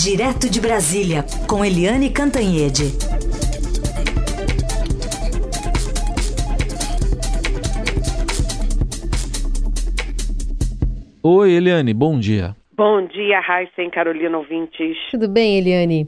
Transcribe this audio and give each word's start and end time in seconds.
Direto 0.00 0.48
de 0.48 0.60
Brasília, 0.60 1.24
com 1.48 1.64
Eliane 1.64 2.08
Cantanhede. 2.08 2.84
Oi, 11.20 11.50
Eliane, 11.50 11.92
bom 11.92 12.16
dia. 12.16 12.54
Bom 12.76 13.04
dia, 13.08 13.40
Raíssa 13.40 13.82
e 13.82 13.90
Carolina 13.90 14.38
ouvintes. 14.38 14.96
Tudo 15.10 15.28
bem, 15.28 15.58
Eliane? 15.58 16.04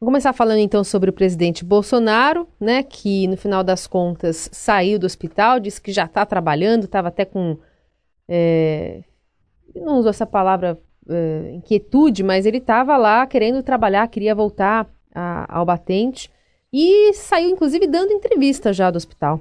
Vamos 0.00 0.12
começar 0.12 0.32
falando 0.32 0.60
então 0.60 0.82
sobre 0.82 1.10
o 1.10 1.12
presidente 1.12 1.62
Bolsonaro, 1.62 2.48
né, 2.58 2.82
que 2.82 3.26
no 3.28 3.36
final 3.36 3.62
das 3.62 3.86
contas 3.86 4.48
saiu 4.50 4.98
do 4.98 5.04
hospital, 5.04 5.60
disse 5.60 5.78
que 5.78 5.92
já 5.92 6.06
está 6.06 6.24
trabalhando, 6.24 6.84
estava 6.84 7.08
até 7.08 7.26
com. 7.26 7.58
É, 8.26 9.02
não 9.74 9.98
usou 9.98 10.08
essa 10.08 10.24
palavra 10.24 10.78
uh, 11.08 11.54
inquietude, 11.54 12.22
mas 12.22 12.46
ele 12.46 12.58
estava 12.58 12.96
lá 12.96 13.26
querendo 13.26 13.62
trabalhar, 13.62 14.08
queria 14.08 14.34
voltar 14.34 14.86
a, 15.14 15.58
ao 15.58 15.64
batente 15.64 16.30
e 16.72 17.12
saiu, 17.14 17.50
inclusive, 17.50 17.86
dando 17.86 18.12
entrevista 18.12 18.72
já 18.72 18.90
do 18.90 18.96
hospital. 18.96 19.40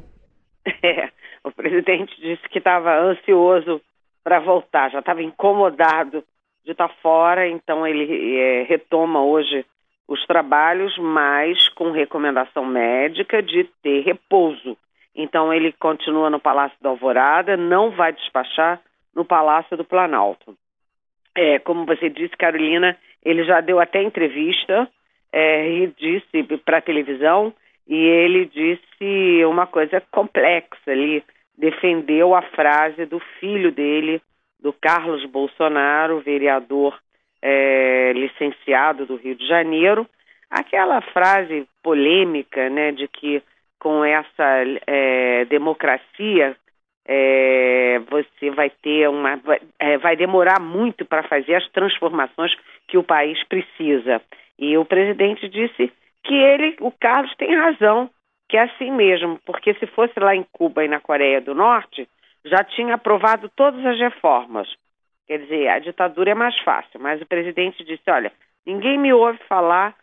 É, 0.84 1.10
o 1.44 1.52
presidente 1.52 2.20
disse 2.20 2.50
que 2.50 2.58
estava 2.58 2.98
ansioso 2.98 3.80
para 4.24 4.40
voltar, 4.40 4.90
já 4.90 4.98
estava 4.98 5.22
incomodado 5.22 6.24
de 6.64 6.72
estar 6.72 6.88
tá 6.88 6.96
fora, 7.04 7.48
então 7.48 7.86
ele 7.86 8.36
é, 8.36 8.64
retoma 8.64 9.24
hoje 9.24 9.64
os 10.08 10.26
trabalhos, 10.26 10.98
mas 10.98 11.70
com 11.70 11.92
recomendação 11.92 12.66
médica 12.66 13.44
de 13.44 13.64
ter 13.84 14.02
repouso. 14.02 14.76
Então 15.16 15.54
ele 15.54 15.72
continua 15.74 16.30
no 16.30 16.40
Palácio 16.40 16.78
da 16.82 16.90
Alvorada, 16.90 17.56
não 17.56 17.92
vai 17.92 18.12
despachar 18.12 18.82
no 19.16 19.24
Palácio 19.24 19.78
do 19.78 19.86
Planalto. 19.86 20.58
É, 21.36 21.60
como 21.60 21.86
você 21.86 22.10
disse, 22.10 22.36
Carolina, 22.38 22.98
ele 23.24 23.44
já 23.44 23.60
deu 23.60 23.80
até 23.80 24.02
entrevista 24.02 24.90
é, 25.32 25.70
e 25.70 25.88
disse 25.98 26.44
para 26.64 26.78
a 26.78 26.82
televisão 26.82 27.54
e 27.88 27.96
ele 27.96 28.46
disse 28.46 29.46
uma 29.46 29.68
coisa 29.68 30.02
complexa 30.12 30.92
ali, 30.92 31.24
defendeu 31.58 32.34
a 32.34 32.42
frase 32.42 33.06
do 33.06 33.20
filho 33.40 33.72
dele, 33.72 34.22
do 34.60 34.74
Carlos 34.74 35.26
Bolsonaro, 35.26 36.22
vereador 36.22 36.98
é, 37.42 38.14
licenciado 38.14 39.06
do 39.06 39.18
Rio 39.18 39.36
de 39.36 39.48
Janeiro, 39.48 40.08
aquela 40.50 41.02
frase 41.02 41.68
polêmica, 41.84 42.70
né, 42.70 42.92
de 42.92 43.08
que 43.08 43.44
com 43.78 44.04
essa 44.04 44.64
é, 44.88 45.46
democracia 45.46 46.56
é, 47.06 48.00
você 48.10 48.50
vai 48.50 48.70
ter 48.70 49.08
uma. 49.08 49.40
É, 49.80 49.98
vai 49.98 50.16
demorar 50.16 50.60
muito 50.60 51.06
para 51.06 51.24
fazer 51.24 51.56
as 51.56 51.70
transformações 51.70 52.52
que 52.88 52.98
o 52.98 53.04
país 53.04 53.42
precisa. 53.46 54.22
E 54.58 54.78
o 54.78 54.86
presidente 54.86 55.48
disse 55.48 55.92
que 56.24 56.34
ele, 56.34 56.76
o 56.80 56.92
Carlos, 56.92 57.36
tem 57.36 57.56
razão, 57.56 58.10
que 58.50 58.58
é 58.58 58.64
assim 58.64 58.92
mesmo, 58.92 59.40
porque 59.46 59.74
se 59.76 59.86
fosse 59.88 60.20
lá 60.20 60.36
em 60.36 60.46
Cuba 60.52 60.84
e 60.84 60.88
na 60.88 61.00
Coreia 61.00 61.40
do 61.42 61.54
Norte, 61.54 62.08
já 62.44 62.64
tinha 62.64 62.96
aprovado 62.96 63.50
todas 63.56 63.86
as 63.86 64.00
reformas. 64.00 64.68
Quer 65.28 65.40
dizer, 65.40 65.68
a 65.68 65.80
ditadura 65.80 66.32
é 66.32 66.36
mais 66.36 66.58
fácil, 66.60 67.00
mas 67.00 67.22
o 67.22 67.26
presidente 67.26 67.84
disse: 67.84 68.04
olha, 68.10 68.32
ninguém 68.66 68.98
me 68.98 69.14
ouve 69.14 69.40
falar 69.48 69.96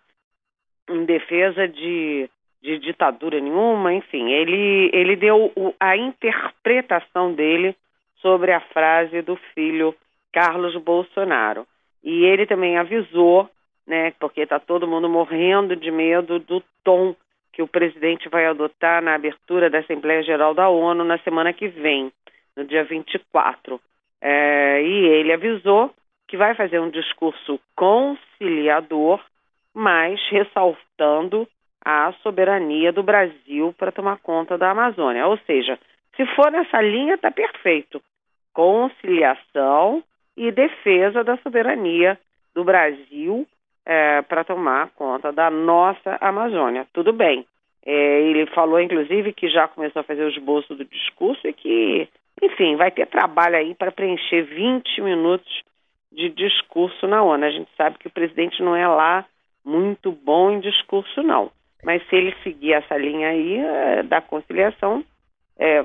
em 0.89 1.05
defesa 1.05 1.67
de 1.67 2.29
de 2.63 2.79
ditadura 2.79 3.41
nenhuma, 3.41 3.93
enfim, 3.93 4.31
ele, 4.31 4.89
ele 4.93 5.17
deu 5.17 5.53
o, 5.57 5.75
a 5.81 5.97
interpretação 5.97 7.35
dele 7.35 7.75
sobre 8.21 8.53
a 8.53 8.61
frase 8.61 9.21
do 9.21 9.37
filho 9.53 9.95
Carlos 10.33 10.77
Bolsonaro. 10.77 11.67
E 12.05 12.25
ele 12.25 12.47
também 12.47 12.79
avisou, 12.79 13.51
né, 13.87 14.13
porque 14.21 14.43
está 14.43 14.61
todo 14.61 14.87
mundo 14.87 15.09
morrendo 15.09 15.75
de 15.75 15.91
medo 15.91 16.39
do 16.39 16.63
tom 16.85 17.17
que 17.53 17.63
o 17.63 17.69
presidente 17.69 18.29
vai 18.29 18.47
adotar 18.47 19.03
na 19.03 19.15
abertura 19.15 19.69
da 19.69 19.81
Assembleia 19.81 20.23
Geral 20.23 20.55
da 20.55 20.69
ONU 20.69 21.05
na 21.05 21.19
semana 21.19 21.53
que 21.53 21.69
vem, 21.69 22.11
no 22.57 22.65
dia 22.65 22.85
24. 22.85 23.81
É, 24.21 24.83
e 24.83 25.07
ele 25.07 25.33
avisou 25.33 25.93
que 26.29 26.37
vai 26.37 26.55
fazer 26.55 26.81
um 26.81 26.89
discurso 26.89 27.61
conciliador, 27.77 29.21
mas 29.75 30.19
ressaltando 30.31 31.47
a 31.85 32.13
soberania 32.23 32.93
do 32.93 33.03
Brasil 33.03 33.75
para 33.77 33.93
tomar 33.93 34.19
conta 34.19 34.57
da 34.57 34.71
Amazônia. 34.71 35.27
Ou 35.27 35.39
seja, 35.47 35.79
se 36.17 36.25
for 36.35 36.51
nessa 36.51 36.81
linha, 36.81 37.15
está 37.15 37.31
perfeito. 37.31 38.01
Conciliação 38.53 40.03
e 40.37 40.51
defesa 40.51 41.25
da 41.25 41.37
soberania 41.39 42.19
do 42.55 42.65
Brasil 42.65 43.47
é, 43.85 44.23
para 44.23 44.45
tomar 44.45 44.91
conta 44.91 45.33
da 45.33 45.51
nossa 45.51 46.17
Amazônia. 46.21 46.87
Tudo 46.93 47.13
bem. 47.13 47.45
É, 47.85 48.21
ele 48.23 48.47
falou, 48.47 48.81
inclusive, 48.81 49.33
que 49.33 49.49
já 49.49 49.67
começou 49.67 50.01
a 50.01 50.05
fazer 50.05 50.23
o 50.23 50.29
esboço 50.29 50.75
do 50.75 50.85
discurso 50.85 51.47
e 51.49 51.53
que, 51.53 52.09
enfim, 52.41 52.77
vai 52.77 52.91
ter 52.91 53.07
trabalho 53.07 53.57
aí 53.57 53.75
para 53.75 53.91
preencher 53.91 54.43
20 54.43 55.01
minutos 55.01 55.63
de 56.13 56.29
discurso 56.29 57.07
na 57.09 57.23
ONU. 57.23 57.45
A 57.45 57.51
gente 57.51 57.71
sabe 57.77 57.99
que 57.99 58.07
o 58.07 58.13
presidente 58.13 58.63
não 58.63 58.77
é 58.77 58.87
lá 58.87 59.25
muito 59.65 60.13
bom 60.13 60.51
em 60.51 60.61
discurso, 60.61 61.23
não. 61.23 61.51
Mas 61.85 62.07
se 62.09 62.17
ele 62.17 62.35
seguir 62.43 62.75
essa 62.75 62.97
linha 62.97 63.29
aí 63.29 63.59
é, 63.59 64.03
da 64.03 64.21
conciliação, 64.21 65.05
é, 65.59 65.85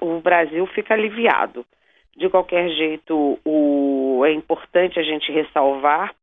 o 0.00 0.20
Brasil 0.20 0.66
fica 0.68 0.94
aliviado. 0.94 1.66
De 2.16 2.28
qualquer 2.28 2.68
jeito, 2.70 3.38
o, 3.44 4.22
é 4.24 4.32
importante 4.32 4.98
a 4.98 5.02
gente 5.02 5.32
ressalvar 5.32 6.14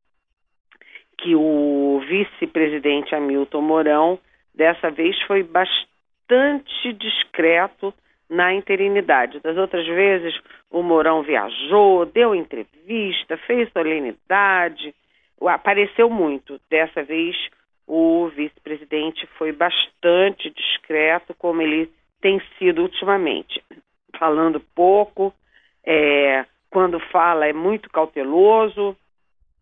que 1.18 1.36
o 1.36 2.02
vice-presidente 2.08 3.14
Hamilton 3.14 3.60
Mourão, 3.60 4.18
dessa 4.54 4.90
vez, 4.90 5.20
foi 5.22 5.42
bastante 5.42 6.92
discreto 6.94 7.92
na 8.28 8.54
interinidade. 8.54 9.38
Das 9.40 9.56
outras 9.58 9.86
vezes, 9.86 10.34
o 10.70 10.82
Mourão 10.82 11.22
viajou, 11.22 12.06
deu 12.06 12.34
entrevista, 12.34 13.36
fez 13.46 13.70
solenidade, 13.72 14.94
apareceu 15.42 16.08
muito. 16.08 16.58
Dessa 16.70 17.02
vez, 17.02 17.36
o 17.86 18.28
vice-presidente 18.28 19.26
foi 19.38 19.52
bastante 19.52 20.50
discreto, 20.50 21.34
como 21.34 21.62
ele 21.62 21.90
tem 22.20 22.40
sido 22.58 22.82
ultimamente, 22.82 23.62
falando 24.18 24.60
pouco, 24.74 25.34
é, 25.84 26.44
quando 26.70 27.00
fala 27.00 27.46
é 27.46 27.52
muito 27.52 27.90
cauteloso, 27.90 28.96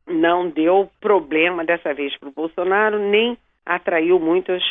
não 0.06 0.48
deu 0.48 0.90
problema 1.00 1.64
dessa 1.64 1.94
vez 1.94 2.16
para 2.16 2.28
o 2.28 2.32
Bolsonaro, 2.32 2.98
nem 2.98 3.38
atraiu 3.64 4.18
muitas 4.18 4.62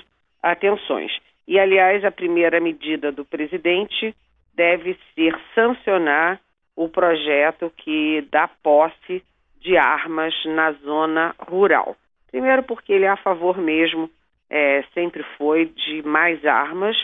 atenções. 0.42 1.12
E, 1.48 1.60
aliás, 1.60 2.06
a 2.06 2.12
primeira 2.12 2.60
medida 2.60 3.12
do 3.12 3.26
presidente 3.26 4.16
deve 4.54 4.98
ser 5.16 5.38
sancionar 5.56 6.40
o 6.76 6.88
projeto 6.88 7.72
que 7.76 8.26
dá 8.31 8.48
posse 8.48 9.24
de 9.60 9.76
armas 9.76 10.34
na 10.46 10.72
zona 10.74 11.36
rural. 11.40 11.96
Primeiro, 12.32 12.64
porque 12.64 12.94
ele 12.94 13.06
é 13.06 13.10
a 13.10 13.18
favor 13.18 13.58
mesmo, 13.58 14.10
é, 14.50 14.84
sempre 14.94 15.24
foi, 15.38 15.66
de 15.66 16.02
mais 16.04 16.46
armas. 16.46 16.96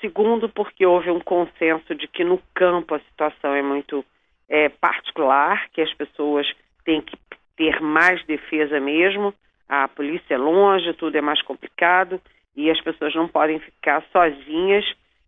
Segundo, 0.00 0.48
porque 0.48 0.84
houve 0.84 1.10
um 1.10 1.20
consenso 1.20 1.94
de 1.94 2.06
que 2.08 2.24
no 2.24 2.40
campo 2.54 2.94
a 2.94 3.00
situação 3.00 3.54
é 3.54 3.62
muito 3.62 4.04
é, 4.48 4.68
particular, 4.68 5.68
que 5.70 5.80
as 5.80 5.92
pessoas 5.94 6.46
têm 6.84 7.00
que 7.00 7.16
ter 7.56 7.80
mais 7.80 8.24
defesa 8.26 8.78
mesmo. 8.80 9.32
A 9.68 9.88
polícia 9.88 10.34
é 10.34 10.38
longe, 10.38 10.92
tudo 10.94 11.16
é 11.16 11.20
mais 11.20 11.40
complicado 11.42 12.20
e 12.56 12.70
as 12.70 12.80
pessoas 12.80 13.14
não 13.14 13.28
podem 13.28 13.58
ficar 13.58 14.04
sozinhas, 14.12 14.84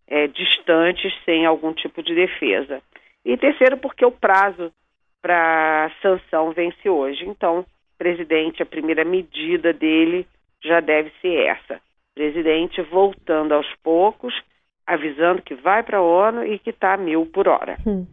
é, 0.06 0.26
distantes, 0.28 1.12
sem 1.24 1.46
algum 1.46 1.72
tipo 1.72 2.02
de 2.02 2.14
defesa. 2.14 2.80
E 3.24 3.36
terceiro, 3.36 3.76
porque 3.78 4.04
o 4.04 4.12
prazo 4.12 4.72
para 5.20 5.90
sanção 6.00 6.52
vence 6.52 6.88
hoje. 6.88 7.24
Então, 7.26 7.66
presidente, 7.98 8.62
a 8.62 8.66
primeira 8.66 9.04
medida 9.04 9.72
dele 9.72 10.26
já 10.62 10.80
deve 10.80 11.10
ser 11.20 11.46
essa. 11.46 11.80
Presidente 12.14 12.80
voltando 12.82 13.52
aos 13.52 13.66
poucos, 13.82 14.34
avisando 14.86 15.42
que 15.42 15.54
vai 15.54 15.82
para 15.82 15.98
a 15.98 16.02
ONU 16.02 16.44
e 16.44 16.58
que 16.58 16.70
está 16.70 16.96
mil 16.96 17.26
por 17.26 17.48
hora. 17.48 17.76
Hum. 17.86 18.06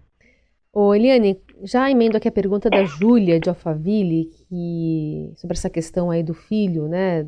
Ô, 0.72 0.94
Eliane, 0.96 1.40
já 1.64 1.90
emendo 1.90 2.18
aqui 2.18 2.28
a 2.28 2.32
pergunta 2.32 2.68
da 2.68 2.84
Júlia 2.84 3.40
de 3.40 3.48
Alphaville, 3.48 4.26
que, 4.50 5.32
sobre 5.36 5.56
essa 5.56 5.70
questão 5.70 6.10
aí 6.10 6.24
do 6.24 6.34
filho, 6.34 6.88
né, 6.88 7.28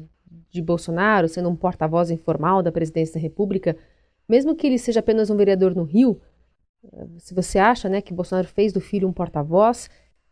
de 0.50 0.62
Bolsonaro, 0.64 1.28
sendo 1.28 1.50
um 1.50 1.56
porta-voz 1.56 2.10
informal 2.10 2.64
da 2.64 2.72
presidência 2.72 3.16
da 3.16 3.20
República, 3.20 3.78
mesmo 4.28 4.56
que 4.56 4.66
ele 4.66 4.80
seja 4.80 5.00
apenas 5.00 5.30
um 5.30 5.38
vereador 5.38 5.76
no 5.76 5.84
Rio, 5.84 6.20
se 7.20 7.36
você 7.36 7.60
acha, 7.60 7.88
né, 7.88 8.02
que 8.02 8.14
Bolsonaro 8.14 8.48
fez 8.48 8.74
do 8.74 8.82
filho 8.82 9.08
um 9.08 9.14
porta-voz, 9.14 9.90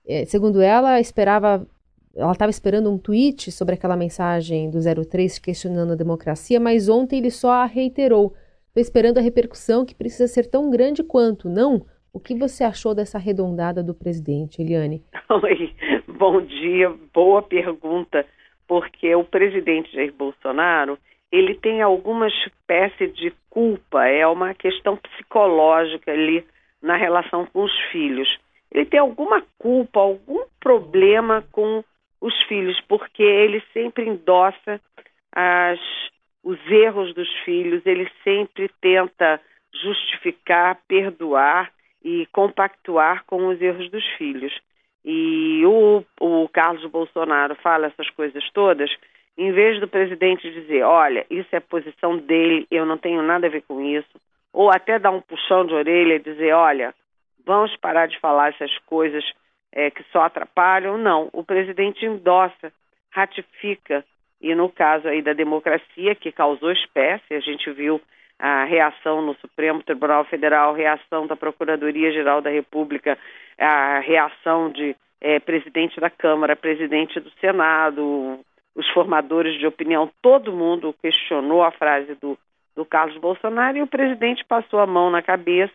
é, 0.07 0.25
segundo 0.25 0.59
ela, 0.61 0.99
esperava 0.99 1.67
ela 2.15 2.31
estava 2.31 2.49
esperando 2.49 2.91
um 2.91 2.97
tweet 2.97 3.51
sobre 3.51 3.75
aquela 3.75 3.97
mensagem 3.97 4.69
do 4.69 4.79
03 4.79 5.39
questionando 5.39 5.93
a 5.93 5.95
democracia, 5.95 6.59
mas 6.59 6.87
ontem 6.87 7.19
ele 7.19 7.31
só 7.31 7.51
a 7.51 7.65
reiterou. 7.65 8.33
Estou 8.67 8.81
esperando 8.81 9.17
a 9.17 9.21
repercussão 9.21 9.85
que 9.85 9.95
precisa 9.95 10.27
ser 10.27 10.49
tão 10.49 10.69
grande 10.69 11.03
quanto, 11.03 11.49
não? 11.49 11.85
O 12.11 12.19
que 12.19 12.35
você 12.35 12.63
achou 12.63 12.93
dessa 12.93 13.17
arredondada 13.17 13.83
do 13.83 13.93
presidente, 13.93 14.61
Eliane? 14.61 15.03
Oi, 15.29 15.73
Bom 16.25 16.39
dia, 16.41 16.89
boa 17.13 17.41
pergunta, 17.41 18.25
porque 18.65 19.13
o 19.13 19.25
presidente 19.25 19.91
Jair 19.91 20.13
Bolsonaro 20.13 20.97
ele 21.31 21.55
tem 21.55 21.81
alguma 21.81 22.27
espécie 22.27 23.07
de 23.07 23.33
culpa, 23.49 24.05
é 24.05 24.25
uma 24.25 24.53
questão 24.53 24.95
psicológica 24.95 26.11
ali 26.11 26.45
na 26.81 26.95
relação 26.95 27.45
com 27.47 27.63
os 27.63 27.77
filhos. 27.91 28.29
Ele 28.71 28.85
tem 28.85 28.99
alguma 28.99 29.43
culpa, 29.57 29.99
algum 29.99 30.45
problema 30.59 31.43
com 31.51 31.83
os 32.23 32.41
filhos, 32.43 32.79
porque 32.87 33.21
ele 33.21 33.61
sempre 33.73 34.07
endossa 34.07 34.79
as, 35.29 35.79
os 36.41 36.57
erros 36.71 37.13
dos 37.13 37.29
filhos, 37.43 37.85
ele 37.85 38.09
sempre 38.23 38.71
tenta 38.79 39.41
justificar, 39.73 40.79
perdoar 40.87 41.69
e 42.01 42.25
compactuar 42.27 43.25
com 43.25 43.47
os 43.47 43.61
erros 43.61 43.89
dos 43.91 44.05
filhos. 44.17 44.57
E 45.03 45.65
o, 45.65 46.01
o 46.21 46.47
Carlos 46.47 46.89
Bolsonaro 46.89 47.55
fala 47.55 47.87
essas 47.87 48.09
coisas 48.11 48.49
todas 48.53 48.89
em 49.37 49.51
vez 49.51 49.79
do 49.79 49.87
presidente 49.87 50.49
dizer, 50.49 50.83
olha, 50.83 51.25
isso 51.29 51.53
é 51.53 51.59
posição 51.59 52.17
dele, 52.17 52.67
eu 52.69 52.85
não 52.85 52.97
tenho 52.97 53.21
nada 53.21 53.47
a 53.47 53.49
ver 53.49 53.63
com 53.63 53.81
isso, 53.81 54.21
ou 54.53 54.69
até 54.71 54.99
dar 54.99 55.11
um 55.11 55.21
puxão 55.21 55.65
de 55.65 55.73
orelha 55.73 56.15
e 56.15 56.19
dizer, 56.19 56.53
olha, 56.53 56.93
vamos 57.45 57.75
parar 57.77 58.07
de 58.07 58.19
falar 58.19 58.49
essas 58.49 58.77
coisas 58.85 59.25
é, 59.73 59.89
que 59.89 60.03
só 60.11 60.21
atrapalham. 60.21 60.97
Não, 60.97 61.29
o 61.33 61.43
presidente 61.43 62.05
endossa, 62.05 62.71
ratifica, 63.11 64.05
e 64.39 64.53
no 64.53 64.69
caso 64.69 65.07
aí 65.07 65.21
da 65.21 65.33
democracia, 65.33 66.15
que 66.15 66.31
causou 66.31 66.71
espécie, 66.71 67.33
a 67.33 67.39
gente 67.39 67.69
viu 67.71 67.99
a 68.37 68.63
reação 68.65 69.21
no 69.21 69.33
Supremo 69.35 69.81
Tribunal 69.83 70.25
Federal, 70.25 70.73
a 70.73 70.77
reação 70.77 71.25
da 71.25 71.35
Procuradoria-Geral 71.35 72.41
da 72.41 72.49
República, 72.49 73.17
a 73.57 73.99
reação 73.99 74.69
de 74.69 74.95
é, 75.21 75.39
presidente 75.39 75.99
da 75.99 76.09
Câmara, 76.09 76.55
presidente 76.55 77.19
do 77.19 77.31
Senado, 77.39 78.39
os 78.75 78.89
formadores 78.89 79.57
de 79.57 79.65
opinião, 79.65 80.11
todo 80.21 80.51
mundo 80.51 80.93
questionou 81.01 81.63
a 81.63 81.71
frase 81.71 82.15
do, 82.15 82.37
do 82.75 82.83
Carlos 82.83 83.17
Bolsonaro 83.17 83.77
e 83.77 83.81
o 83.81 83.87
presidente 83.87 84.43
passou 84.43 84.79
a 84.79 84.87
mão 84.87 85.09
na 85.09 85.21
cabeça 85.21 85.73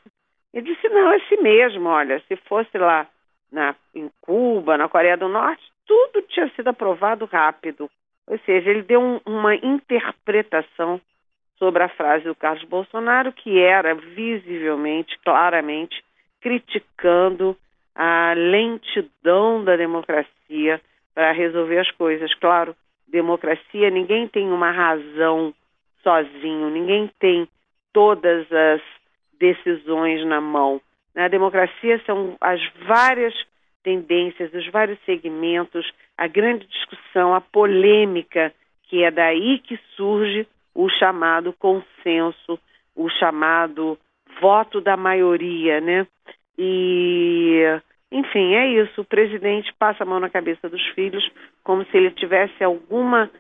e 0.53 0.61
disse: 0.61 0.89
não, 0.89 1.12
é 1.12 1.17
assim 1.17 1.41
mesmo, 1.41 1.89
olha, 1.89 2.21
se 2.29 2.37
fosse 2.37 2.77
lá 2.77 3.06
na, 3.50 3.75
em 3.95 4.11
Cuba, 4.21 4.77
na 4.77 4.89
Coreia 4.89 5.17
do 5.17 5.29
Norte, 5.29 5.62
tudo 5.87 6.23
tinha 6.23 6.49
sido 6.50 6.69
aprovado 6.69 7.25
rápido. 7.25 7.91
Ou 8.27 8.39
seja, 8.41 8.71
ele 8.71 8.83
deu 8.83 9.00
um, 9.00 9.21
uma 9.25 9.55
interpretação 9.55 11.00
sobre 11.59 11.83
a 11.83 11.89
frase 11.89 12.25
do 12.25 12.35
Carlos 12.35 12.65
Bolsonaro 12.65 13.33
que 13.33 13.59
era 13.59 13.95
visivelmente, 13.95 15.19
claramente, 15.25 16.05
criticando 16.41 17.56
a 17.95 18.33
lentidão 18.37 19.65
da 19.65 19.77
democracia 19.77 20.81
para 21.15 21.33
resolver 21.33 21.79
as 21.79 21.91
coisas. 21.91 22.33
Claro, 22.35 22.77
democracia, 23.09 23.91
ninguém 23.91 24.29
tem 24.29 24.53
uma 24.53 24.71
razão 24.71 25.53
sozinho, 26.03 26.71
ninguém 26.71 27.11
tem 27.19 27.49
todas 27.93 28.47
as 28.53 28.81
decisões 29.39 30.25
na 30.27 30.41
mão. 30.41 30.81
Na 31.14 31.28
democracia 31.28 32.00
são 32.06 32.37
as 32.40 32.60
várias 32.87 33.34
tendências, 33.82 34.52
os 34.52 34.66
vários 34.69 34.99
segmentos, 35.05 35.90
a 36.16 36.26
grande 36.26 36.66
discussão, 36.66 37.34
a 37.34 37.40
polêmica, 37.40 38.52
que 38.84 39.02
é 39.02 39.10
daí 39.10 39.58
que 39.60 39.78
surge 39.96 40.46
o 40.75 40.88
chamado 40.88 41.52
consenso, 41.52 42.58
o 42.94 43.08
chamado 43.08 43.99
voto 44.40 44.81
da 44.81 44.96
maioria, 44.96 45.81
né? 45.81 46.06
E 46.56 47.62
enfim, 48.10 48.55
é 48.55 48.66
isso. 48.69 49.00
O 49.00 49.05
presidente 49.05 49.72
passa 49.78 50.02
a 50.02 50.06
mão 50.06 50.19
na 50.20 50.31
cabeça 50.31 50.69
dos 50.69 50.84
filhos 50.88 51.28
como 51.62 51.84
se 51.87 51.96
ele 51.96 52.10
tivesse 52.10 52.64
alguma 52.64 53.31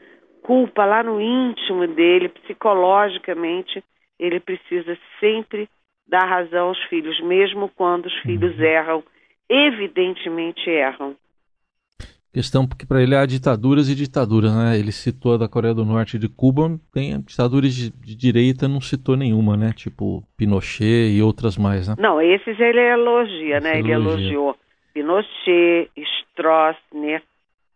culpa 0.42 0.84
lá 0.84 1.02
no 1.02 1.20
íntimo 1.20 1.86
dele, 1.86 2.28
psicologicamente. 2.28 3.82
Ele 4.18 4.40
precisa 4.40 4.98
sempre 5.20 5.68
dar 6.08 6.24
razão 6.24 6.68
aos 6.68 6.82
filhos, 6.84 7.20
mesmo 7.20 7.70
quando 7.76 8.06
os 8.06 8.14
filhos 8.20 8.56
uhum. 8.56 8.64
erram. 8.64 9.04
Evidentemente 9.48 10.68
erram. 10.68 11.14
Questão 12.32 12.66
porque 12.66 12.86
para 12.86 13.02
ele 13.02 13.16
há 13.16 13.24
ditaduras 13.24 13.88
e 13.88 13.94
ditaduras, 13.94 14.54
né? 14.54 14.78
Ele 14.78 14.92
citou 14.92 15.34
a 15.34 15.38
da 15.38 15.48
Coreia 15.48 15.74
do 15.74 15.84
Norte 15.84 16.16
e 16.16 16.18
de 16.20 16.28
Cuba, 16.28 16.78
tem 16.92 17.18
ditaduras 17.20 17.74
de, 17.74 17.90
de, 17.90 18.14
direita, 18.14 18.68
não 18.68 18.80
citou 18.80 19.16
nenhuma, 19.16 19.56
né? 19.56 19.72
Tipo 19.74 20.22
Pinochet 20.36 21.10
e 21.10 21.22
outras 21.22 21.56
mais, 21.56 21.88
né? 21.88 21.94
Não, 21.98 22.20
esses 22.20 22.60
ele 22.60 22.80
elogia, 22.80 23.60
né? 23.60 23.78
Ele 23.78 23.92
elogiou 23.92 24.54
Pinochet, 24.92 25.90
Stroessner, 25.96 27.22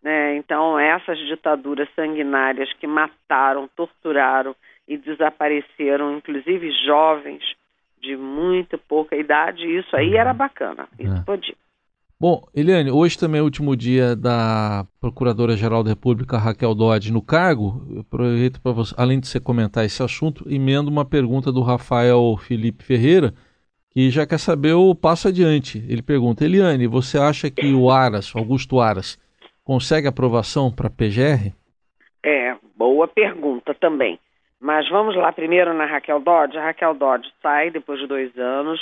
né? 0.02 0.36
Então 0.36 0.78
essas 0.78 1.18
ditaduras 1.26 1.88
sanguinárias 1.96 2.70
que 2.74 2.86
mataram, 2.86 3.68
torturaram 3.74 4.54
e 4.86 4.98
desapareceram, 4.98 6.14
inclusive 6.18 6.70
jovens 6.84 7.42
de 8.02 8.16
muito 8.16 8.76
pouca 8.76 9.16
idade, 9.16 9.64
isso 9.64 9.94
aí 9.94 10.16
era 10.16 10.34
bacana, 10.34 10.88
isso 10.98 11.14
é. 11.14 11.20
podia. 11.20 11.54
Bom, 12.20 12.46
Eliane, 12.54 12.90
hoje 12.90 13.18
também 13.18 13.40
é 13.40 13.42
o 13.42 13.44
último 13.46 13.76
dia 13.76 14.14
da 14.14 14.86
Procuradora-Geral 15.00 15.82
da 15.82 15.90
República, 15.90 16.38
Raquel 16.38 16.72
Dodge, 16.72 17.12
no 17.12 17.20
cargo. 17.20 17.84
Eu 17.90 18.00
aproveito 18.02 18.60
para 18.60 18.70
você, 18.70 18.94
além 18.96 19.18
de 19.18 19.26
você 19.26 19.40
comentar 19.40 19.84
esse 19.84 20.00
assunto, 20.04 20.44
emendo 20.48 20.88
uma 20.88 21.04
pergunta 21.04 21.50
do 21.50 21.62
Rafael 21.62 22.36
Felipe 22.36 22.84
Ferreira, 22.84 23.34
que 23.90 24.08
já 24.08 24.24
quer 24.24 24.38
saber 24.38 24.72
o 24.72 24.94
passo 24.94 25.26
adiante. 25.26 25.84
Ele 25.88 26.00
pergunta: 26.00 26.44
Eliane, 26.44 26.86
você 26.86 27.18
acha 27.18 27.50
que 27.50 27.72
o 27.72 27.90
Aras, 27.90 28.32
Augusto 28.36 28.78
Aras, 28.78 29.18
consegue 29.64 30.06
aprovação 30.06 30.70
para 30.70 30.86
a 30.86 30.90
PGR? 30.90 31.52
É, 32.24 32.54
boa 32.76 33.08
pergunta 33.08 33.74
também. 33.74 34.16
Mas 34.62 34.88
vamos 34.88 35.16
lá 35.16 35.32
primeiro 35.32 35.74
na 35.74 35.84
Raquel 35.84 36.20
Dodge. 36.20 36.56
A 36.56 36.64
Raquel 36.64 36.94
Dodge 36.94 37.30
sai 37.42 37.70
depois 37.70 37.98
de 37.98 38.06
dois 38.06 38.36
anos 38.38 38.80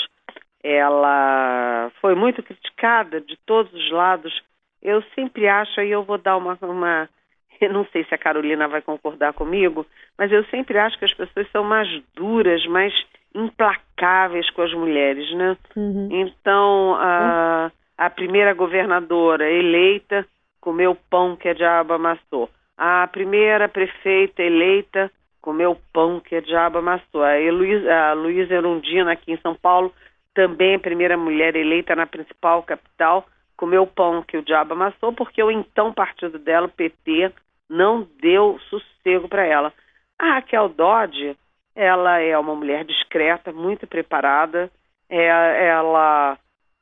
ela 0.63 1.91
foi 2.01 2.15
muito 2.15 2.43
criticada 2.43 3.21
de 3.21 3.37
todos 3.47 3.73
os 3.73 3.91
lados. 3.91 4.43
Eu 4.83 5.03
sempre 5.15 5.49
acho, 5.49 5.81
e 5.81 5.91
eu 5.91 6.03
vou 6.03 6.19
dar 6.19 6.37
uma, 6.37 6.59
uma. 6.63 7.09
Eu 7.61 7.73
não 7.75 7.85
sei 7.93 8.05
se 8.05 8.15
a 8.15 8.19
Carolina 8.19 8.67
vai 8.67 8.81
concordar 8.81 9.35
comigo, 9.35 9.85
mas 10.17 10.33
eu 10.33 10.43
sempre 10.47 10.79
acho 10.79 10.99
que 10.99 11.05
as 11.05 11.13
pessoas 11.13 11.47
são 11.51 11.63
mais 11.63 11.87
duras, 12.15 12.65
mais 12.65 12.91
implacáveis 13.35 14.49
com 14.49 14.63
as 14.63 14.73
mulheres, 14.73 15.31
né? 15.35 15.59
Uhum. 15.77 16.09
Então, 16.11 16.97
a, 16.99 17.71
a 17.99 18.09
primeira 18.09 18.55
governadora 18.55 19.47
eleita 19.47 20.27
comeu 20.59 20.97
pão 21.11 21.37
que 21.37 21.51
a 21.51 21.53
diabo 21.53 21.93
amassou. 21.93 22.49
A 22.79 23.07
primeira 23.09 23.69
prefeita 23.69 24.43
eleita 24.43 25.13
comeu 25.41 25.77
pão 25.93 26.21
que 26.21 26.37
a 26.37 26.41
diabo 26.41 26.79
amassou. 26.79 27.23
A 27.23 27.37
Luísa, 27.51 27.93
a 27.93 28.13
Luísa 28.13 28.55
Erundina, 28.55 29.13
aqui 29.13 29.33
em 29.33 29.41
São 29.41 29.55
Paulo, 29.55 29.93
também 30.35 30.75
a 30.75 30.81
primeira 30.81 31.17
mulher 31.17 31.57
eleita 31.57 31.95
na 31.97 32.07
principal 32.07 32.63
capital, 32.63 33.27
comeu 33.57 33.87
pão 33.87 34.23
que 34.23 34.37
o 34.37 34.43
diabo 34.43 34.73
amassou, 34.75 35.13
porque 35.13 35.43
o 35.43 35.51
então 35.51 35.93
partido 35.93 36.39
dela, 36.39 36.67
o 36.67 36.71
PT, 36.71 37.33
não 37.69 38.07
deu 38.21 38.59
sossego 38.69 39.29
para 39.29 39.45
ela. 39.45 39.73
A 40.19 40.35
Raquel 40.35 40.69
Dodge, 40.69 41.37
ela 41.75 42.19
é 42.19 42.37
uma 42.39 42.55
mulher 42.55 42.85
discreta, 42.85 43.53
muito 43.53 43.87
preparada, 43.87 44.71
é, 45.09 45.69
ela 45.69 46.39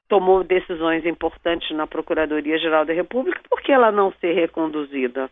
tomou 0.09 0.43
decisões 0.43 1.05
importantes 1.05 1.71
na 1.77 1.87
Procuradoria-Geral 1.87 2.85
da 2.85 2.93
República, 2.93 3.41
por 3.49 3.61
que 3.61 3.71
ela 3.71 3.93
não 3.93 4.13
ser 4.21 4.33
reconduzida? 4.33 5.31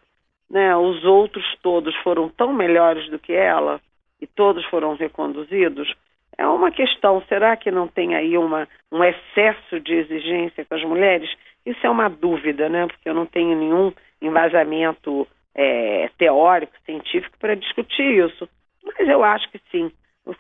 Né? 0.50 0.76
Os 0.76 1.04
outros 1.04 1.44
todos 1.62 1.94
foram 1.96 2.28
tão 2.28 2.52
melhores 2.52 3.08
do 3.10 3.18
que 3.18 3.32
ela 3.32 3.80
e 4.20 4.26
todos 4.26 4.64
foram 4.66 4.94
reconduzidos 4.94 5.92
é 6.38 6.46
uma 6.46 6.70
questão. 6.70 7.22
Será 7.28 7.56
que 7.56 7.70
não 7.70 7.88
tem 7.88 8.14
aí 8.14 8.36
uma, 8.36 8.68
um 8.92 9.02
excesso 9.02 9.80
de 9.80 9.94
exigência 9.94 10.64
com 10.64 10.74
as 10.74 10.84
mulheres? 10.84 11.30
Isso 11.64 11.84
é 11.86 11.90
uma 11.90 12.08
dúvida, 12.08 12.68
né? 12.68 12.86
Porque 12.86 13.08
eu 13.08 13.14
não 13.14 13.26
tenho 13.26 13.56
nenhum 13.56 13.92
embasamento 14.20 15.26
é, 15.54 16.10
teórico, 16.18 16.74
científico 16.84 17.36
para 17.38 17.56
discutir 17.56 18.24
isso. 18.24 18.48
Mas 18.84 19.08
eu 19.08 19.24
acho 19.24 19.50
que 19.50 19.60
sim, 19.70 19.90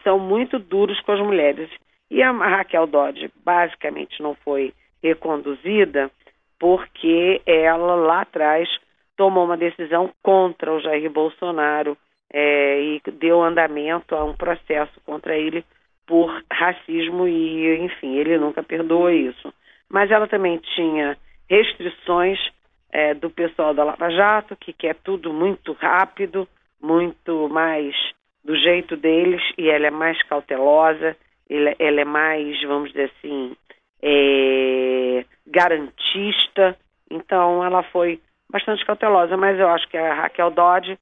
são 0.04 0.18
muito 0.18 0.58
duros 0.58 1.00
com 1.00 1.12
as 1.12 1.20
mulheres. 1.20 1.70
E 2.10 2.22
a 2.22 2.30
Raquel 2.30 2.86
Dodge 2.86 3.30
basicamente 3.44 4.22
não 4.22 4.34
foi 4.34 4.72
reconduzida 5.02 6.10
porque 6.58 7.42
ela 7.44 7.94
lá 7.94 8.20
atrás 8.22 8.68
tomou 9.16 9.44
uma 9.44 9.56
decisão 9.56 10.12
contra 10.22 10.72
o 10.72 10.80
Jair 10.80 11.10
Bolsonaro 11.10 11.96
é, 12.32 12.80
e 12.82 13.02
deu 13.12 13.42
andamento 13.42 14.14
a 14.14 14.24
um 14.24 14.34
processo 14.34 15.00
contra 15.04 15.36
ele 15.36 15.64
por 16.06 16.42
racismo 16.50 17.26
e, 17.26 17.78
enfim, 17.78 18.16
ele 18.16 18.38
nunca 18.38 18.62
perdoou 18.62 19.10
isso. 19.10 19.52
Mas 19.88 20.10
ela 20.10 20.28
também 20.28 20.58
tinha 20.58 21.16
restrições 21.48 22.38
é, 22.92 23.14
do 23.14 23.30
pessoal 23.30 23.74
da 23.74 23.84
Lava 23.84 24.10
Jato, 24.10 24.56
que 24.56 24.72
quer 24.72 24.94
tudo 24.96 25.32
muito 25.32 25.72
rápido, 25.72 26.48
muito 26.80 27.48
mais 27.48 27.94
do 28.44 28.56
jeito 28.56 28.96
deles, 28.96 29.42
e 29.58 29.68
ela 29.68 29.88
é 29.88 29.90
mais 29.90 30.22
cautelosa, 30.24 31.16
ela, 31.48 32.00
é 32.00 32.04
mais, 32.04 32.60
vamos 32.62 32.90
dizer 32.90 33.10
assim, 33.18 33.56
é, 34.02 35.24
garantista, 35.46 36.76
Então, 37.10 37.64
ela 37.64 37.82
foi 37.84 38.20
bastante 38.50 38.84
cautelosa, 38.84 39.36
mas 39.36 39.58
eu 39.58 39.68
acho 39.68 39.88
que 39.88 39.96
a 39.96 40.14
Raquel 40.14 40.50
Dodge 40.50 40.98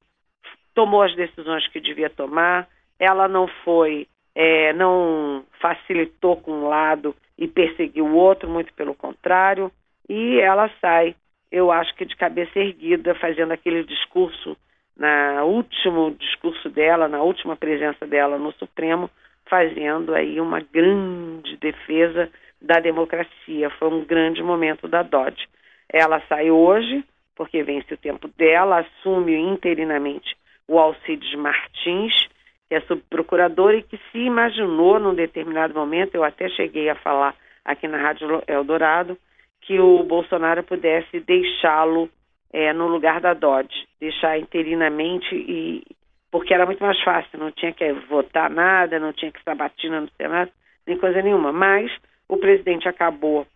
tomou 0.75 1.03
as 1.03 1.15
decisões 1.15 1.67
que 1.69 1.81
devia 1.81 2.11
tomar, 2.11 2.69
ela 2.99 3.29
não 3.29 3.47
foi, 3.65 4.09
é, 4.35 4.73
não 4.73 5.45
facilitou 5.61 6.37
com 6.37 6.53
um 6.53 6.69
lado 6.69 7.15
e 7.39 7.47
perseguiu 7.47 8.07
o 8.07 8.15
outro, 8.15 8.49
muito 8.49 8.73
pelo 8.75 8.95
contrário, 8.95 9.71
e 10.09 10.39
ela 10.41 10.71
sai, 10.81 11.15
eu 11.51 11.71
acho 11.71 11.95
que 11.95 12.05
de 12.05 12.17
cabeça 12.17 12.59
erguida, 12.59 13.15
fazendo 13.15 13.53
aquele 13.53 13.85
discurso, 13.85 14.57
na 14.97 15.43
último 15.45 16.15
discurso 16.19 16.69
dela, 16.71 17.09
na 17.09 17.23
última 17.23 17.57
presença 17.57 18.07
dela 18.07 18.39
no 18.39 18.53
Supremo, 18.53 19.11
fazendo 19.47 20.15
aí 20.15 20.41
uma 20.41 20.61
grande 20.61 21.57
defesa 21.57 22.31
da 22.61 22.81
democracia. 22.81 23.71
Foi 23.71 23.89
um 23.89 24.05
grande 24.05 24.43
momento 24.43 24.89
da 24.89 25.03
Dodge. 25.03 25.47
Ela 25.89 26.21
sai 26.29 26.51
hoje, 26.51 27.05
porque 27.37 27.63
vence 27.63 27.93
o 27.93 27.99
tempo 27.99 28.29
dela, 28.37 28.81
assume 28.81 29.37
interinamente 29.37 30.37
o 30.69 30.79
Alcides 30.79 31.35
Martins, 31.35 32.29
que 32.69 32.75
é 32.75 32.81
subprocurador 32.83 33.75
e 33.75 33.83
que 33.83 33.99
se 34.11 34.19
imaginou 34.19 34.99
num 34.99 35.15
determinado 35.15 35.75
momento, 35.75 36.15
eu 36.15 36.25
até 36.25 36.49
cheguei 36.49 36.89
a 36.89 36.95
falar 36.95 37.35
aqui 37.65 37.89
na 37.89 37.99
Rádio 37.99 38.43
Eldorado, 38.47 39.19
que 39.63 39.79
o 39.81 40.03
Bolsonaro 40.03 40.63
pudesse 40.63 41.21
deixá-lo 41.21 42.09
é, 42.53 42.73
no 42.73 42.87
lugar 42.87 43.21
da 43.21 43.35
Dodge, 43.35 43.87
deixar 43.99 44.39
interinamente 44.39 45.35
e 45.35 45.83
porque 46.31 46.53
era 46.53 46.67
muito 46.67 46.83
mais 46.83 47.01
fácil, 47.03 47.39
não 47.39 47.53
tinha 47.53 47.73
que 47.73 47.93
votar 48.09 48.51
nada, 48.51 48.99
não 48.99 49.13
tinha 49.13 49.31
que 49.31 49.41
sabatina 49.45 50.01
no 50.01 50.11
Senado, 50.17 50.51
nem 50.85 50.99
coisa 50.99 51.23
nenhuma. 51.23 51.53
Mas 51.53 51.93
o 52.29 52.37
presidente 52.37 52.89
acabou 52.89 53.47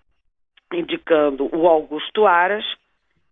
indicando 0.73 1.49
o 1.53 1.67
Augusto 1.67 2.25
Aras, 2.25 2.65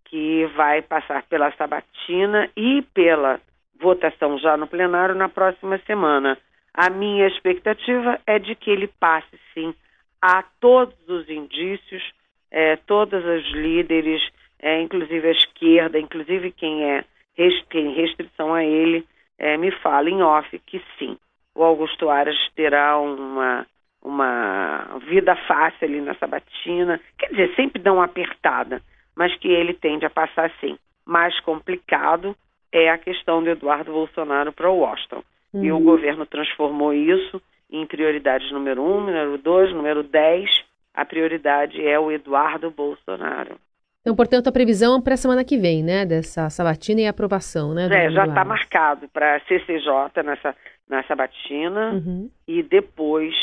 que 0.06 0.46
vai 0.56 0.82
passar 0.82 1.22
pela 1.24 1.52
sabatina 1.52 2.48
e 2.56 2.82
pela 2.94 3.40
votação 3.80 4.38
já 4.38 4.56
no 4.56 4.66
plenário 4.66 5.14
na 5.14 5.28
próxima 5.28 5.78
semana. 5.86 6.38
A 6.72 6.90
minha 6.90 7.26
expectativa 7.26 8.20
é 8.26 8.38
de 8.38 8.54
que 8.54 8.70
ele 8.70 8.88
passe, 9.00 9.38
sim, 9.54 9.74
a 10.20 10.42
todos 10.60 10.96
os 11.08 11.28
indícios, 11.28 12.02
é, 12.50 12.76
todos 12.76 13.24
os 13.24 13.52
líderes, 13.52 14.22
é, 14.60 14.80
inclusive 14.80 15.28
a 15.28 15.32
esquerda, 15.32 15.98
inclusive 15.98 16.52
quem 16.52 16.84
é 16.84 17.04
tem 17.68 17.92
restrição 17.92 18.54
a 18.54 18.64
ele, 18.64 19.04
é, 19.38 19.56
me 19.58 19.70
fala 19.70 20.08
em 20.08 20.22
off 20.22 20.58
que 20.60 20.82
sim, 20.98 21.18
o 21.54 21.62
Augusto 21.62 22.08
Aras 22.08 22.36
terá 22.54 22.98
uma, 22.98 23.66
uma 24.02 24.98
vida 25.06 25.36
fácil 25.46 25.86
ali 25.86 26.00
na 26.00 26.14
sabatina, 26.14 26.98
quer 27.18 27.28
dizer, 27.28 27.54
sempre 27.54 27.82
dá 27.82 27.92
uma 27.92 28.04
apertada, 28.04 28.80
mas 29.16 29.34
que 29.38 29.48
ele 29.48 29.72
tende 29.72 30.04
a 30.04 30.10
passar 30.10 30.52
sim. 30.60 30.76
Mais 31.04 31.38
complicado 31.40 32.36
é 32.70 32.90
a 32.90 32.98
questão 32.98 33.42
do 33.42 33.48
Eduardo 33.48 33.92
Bolsonaro 33.92 34.52
para 34.52 34.70
Washington. 34.70 35.22
Uhum. 35.52 35.64
E 35.64 35.72
o 35.72 35.80
governo 35.80 36.26
transformou 36.26 36.92
isso 36.92 37.40
em 37.70 37.86
prioridades 37.86 38.52
número 38.52 38.82
um, 38.82 39.00
número 39.00 39.38
dois, 39.38 39.72
número 39.72 40.02
dez. 40.02 40.50
A 40.92 41.04
prioridade 41.04 41.84
é 41.84 41.98
o 41.98 42.12
Eduardo 42.12 42.70
Bolsonaro. 42.70 43.56
Então, 44.00 44.14
portanto, 44.14 44.46
a 44.46 44.52
previsão 44.52 45.02
para 45.02 45.14
a 45.14 45.16
semana 45.16 45.44
que 45.44 45.58
vem, 45.58 45.82
né, 45.82 46.06
dessa 46.06 46.48
sabatina 46.48 47.00
e 47.00 47.06
aprovação, 47.08 47.74
né? 47.74 47.88
É, 47.90 48.10
já 48.10 48.24
está 48.24 48.44
marcado 48.44 49.08
para 49.08 49.40
CCJ 49.40 50.22
nessa, 50.24 50.54
na 50.88 51.02
sabatina 51.04 51.92
uhum. 51.92 52.30
e 52.46 52.62
depois, 52.62 53.34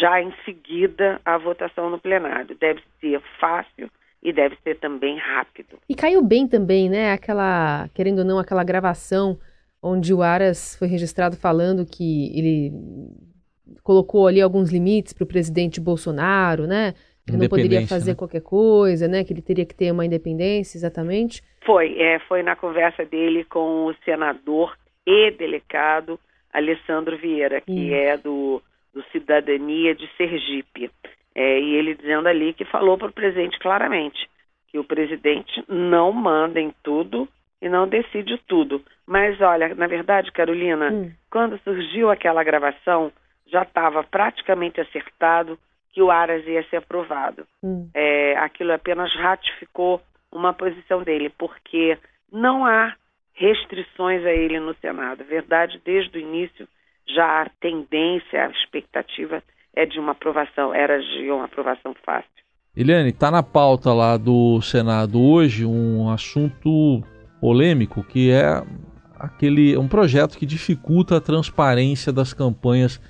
já 0.00 0.22
em 0.22 0.32
seguida, 0.46 1.20
a 1.24 1.36
votação 1.36 1.90
no 1.90 1.98
plenário. 1.98 2.56
Deve 2.58 2.82
ser 3.00 3.20
fácil 3.38 3.90
e 4.22 4.32
deve 4.32 4.56
ser 4.62 4.78
também 4.78 5.16
rápido. 5.16 5.78
E 5.88 5.94
caiu 5.94 6.22
bem 6.22 6.46
também, 6.46 6.88
né? 6.88 7.12
Aquela, 7.12 7.88
querendo 7.94 8.20
ou 8.20 8.24
não, 8.24 8.38
aquela 8.38 8.64
gravação 8.64 9.38
onde 9.82 10.12
o 10.12 10.22
Aras 10.22 10.76
foi 10.76 10.88
registrado 10.88 11.36
falando 11.36 11.86
que 11.86 12.36
ele 12.36 12.72
colocou 13.82 14.26
ali 14.26 14.40
alguns 14.40 14.70
limites 14.70 15.12
para 15.12 15.24
o 15.24 15.28
presidente 15.28 15.80
Bolsonaro, 15.80 16.66
né? 16.66 16.94
Que 17.24 17.32
ele 17.32 17.42
não 17.42 17.48
poderia 17.48 17.86
fazer 17.86 18.12
né? 18.12 18.16
qualquer 18.16 18.40
coisa, 18.40 19.06
né? 19.06 19.22
Que 19.22 19.32
ele 19.32 19.42
teria 19.42 19.66
que 19.66 19.74
ter 19.74 19.92
uma 19.92 20.04
independência, 20.04 20.78
exatamente. 20.78 21.42
Foi, 21.64 21.98
é, 22.00 22.18
foi 22.20 22.42
na 22.42 22.56
conversa 22.56 23.04
dele 23.04 23.44
com 23.44 23.86
o 23.86 23.94
senador 24.04 24.76
e 25.06 25.30
delegado 25.32 26.18
Alessandro 26.52 27.16
Vieira, 27.18 27.60
que 27.60 27.72
Isso. 27.72 27.94
é 27.94 28.16
do, 28.16 28.62
do 28.92 29.02
Cidadania 29.12 29.94
de 29.94 30.08
Sergipe. 30.16 30.90
É, 31.40 31.60
e 31.60 31.76
ele 31.76 31.94
dizendo 31.94 32.26
ali 32.26 32.52
que 32.52 32.64
falou 32.64 32.98
para 32.98 33.06
o 33.06 33.12
presidente 33.12 33.60
claramente 33.60 34.28
que 34.66 34.76
o 34.76 34.82
presidente 34.82 35.64
não 35.68 36.10
manda 36.10 36.60
em 36.60 36.74
tudo 36.82 37.28
e 37.62 37.68
não 37.68 37.86
decide 37.86 38.36
tudo. 38.48 38.82
Mas 39.06 39.40
olha, 39.40 39.72
na 39.76 39.86
verdade, 39.86 40.32
Carolina, 40.32 40.90
hum. 40.90 41.12
quando 41.30 41.56
surgiu 41.60 42.10
aquela 42.10 42.42
gravação, 42.42 43.12
já 43.46 43.62
estava 43.62 44.02
praticamente 44.02 44.80
acertado 44.80 45.56
que 45.92 46.02
o 46.02 46.10
Aras 46.10 46.44
ia 46.44 46.64
ser 46.64 46.78
aprovado. 46.78 47.46
Hum. 47.62 47.88
É, 47.94 48.36
aquilo 48.38 48.72
apenas 48.72 49.14
ratificou 49.14 50.02
uma 50.32 50.52
posição 50.52 51.04
dele, 51.04 51.30
porque 51.38 51.96
não 52.32 52.66
há 52.66 52.96
restrições 53.34 54.26
a 54.26 54.32
ele 54.32 54.58
no 54.58 54.74
Senado. 54.74 55.22
Verdade, 55.22 55.80
desde 55.84 56.18
o 56.18 56.20
início 56.20 56.66
já 57.06 57.42
a 57.42 57.48
tendência, 57.60 58.44
a 58.44 58.50
expectativa 58.50 59.40
é 59.78 59.86
de 59.86 60.00
uma 60.00 60.10
aprovação, 60.10 60.74
era 60.74 60.98
de 61.00 61.30
uma 61.30 61.44
aprovação 61.44 61.94
fácil. 62.04 62.28
Eliane, 62.76 63.10
está 63.10 63.30
na 63.30 63.44
pauta 63.44 63.92
lá 63.94 64.16
do 64.16 64.60
Senado 64.60 65.22
hoje 65.22 65.64
um 65.64 66.10
assunto 66.10 67.00
polêmico 67.40 68.02
que 68.02 68.32
é 68.32 68.60
aquele 69.16 69.76
um 69.78 69.86
projeto 69.86 70.36
que 70.36 70.44
dificulta 70.44 71.16
a 71.16 71.20
transparência 71.20 72.12
das 72.12 72.34
campanhas 72.34 73.00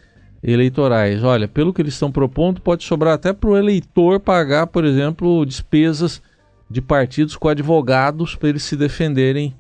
eleitorais. 0.43 1.25
Olha, 1.25 1.49
pelo 1.49 1.73
que 1.73 1.81
eles 1.81 1.95
estão 1.95 2.13
propondo, 2.13 2.61
pode 2.61 2.85
sobrar 2.85 3.15
até 3.15 3.33
para 3.33 3.49
o 3.49 3.57
eleitor 3.57 4.21
pagar, 4.21 4.67
por 4.67 4.85
exemplo, 4.85 5.47
despesas 5.47 6.23
de 6.71 6.83
partidos 6.83 7.35
com 7.35 7.49
advogados 7.49 8.37
para 8.37 8.51
eles 8.51 8.63
se 8.63 8.77
defenderem 8.77 9.55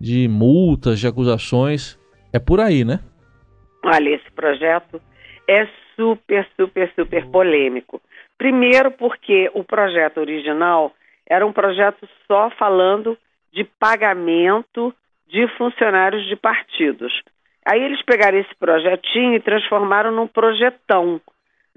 de 0.00 0.28
multas, 0.28 1.00
de 1.00 1.08
acusações. 1.08 1.98
É 2.32 2.38
por 2.38 2.60
aí, 2.60 2.84
né? 2.84 3.00
Olha, 3.84 4.10
esse 4.10 4.30
projeto 4.30 5.00
é 5.48 5.66
super, 6.02 6.48
super, 6.56 6.92
super 6.96 7.26
polêmico. 7.26 8.02
Primeiro, 8.36 8.90
porque 8.90 9.48
o 9.54 9.62
projeto 9.62 10.18
original 10.18 10.92
era 11.24 11.46
um 11.46 11.52
projeto 11.52 12.08
só 12.26 12.50
falando 12.50 13.16
de 13.52 13.62
pagamento 13.78 14.92
de 15.28 15.46
funcionários 15.56 16.26
de 16.26 16.34
partidos. 16.34 17.12
Aí 17.64 17.80
eles 17.80 18.02
pegaram 18.02 18.38
esse 18.38 18.54
projetinho 18.56 19.34
e 19.34 19.40
transformaram 19.40 20.10
num 20.10 20.26
projetão, 20.26 21.20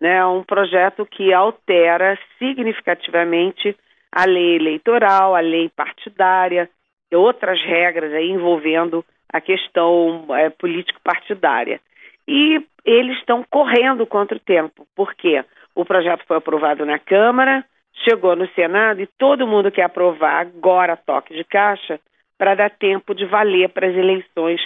né? 0.02 0.26
Um 0.26 0.44
projeto 0.44 1.06
que 1.06 1.32
altera 1.32 2.18
significativamente 2.40 3.78
a 4.12 4.26
lei 4.26 4.56
eleitoral, 4.56 5.36
a 5.36 5.40
lei 5.42 5.70
partidária 5.70 6.68
e 7.12 7.16
outras 7.16 7.62
regras 7.62 8.12
aí 8.12 8.32
envolvendo 8.32 9.06
a 9.32 9.40
questão 9.40 10.26
é, 10.32 10.50
político-partidária. 10.50 11.80
E 12.28 12.66
eles 12.86 13.18
estão 13.18 13.44
correndo 13.50 14.06
contra 14.06 14.38
o 14.38 14.40
tempo, 14.40 14.88
porque 14.96 15.44
o 15.74 15.84
projeto 15.84 16.24
foi 16.28 16.38
aprovado 16.38 16.86
na 16.86 17.00
Câmara, 17.00 17.66
chegou 18.04 18.36
no 18.36 18.48
Senado 18.50 19.02
e 19.02 19.08
todo 19.18 19.48
mundo 19.48 19.72
quer 19.72 19.84
aprovar 19.84 20.42
agora 20.42 20.96
toque 20.96 21.34
de 21.34 21.44
caixa 21.44 22.00
para 22.38 22.56
dar 22.56 22.70
tempo 22.70 23.16
de 23.16 23.26
valer 23.26 23.70
para 23.70 23.88
as 23.88 23.96
eleições 23.96 24.62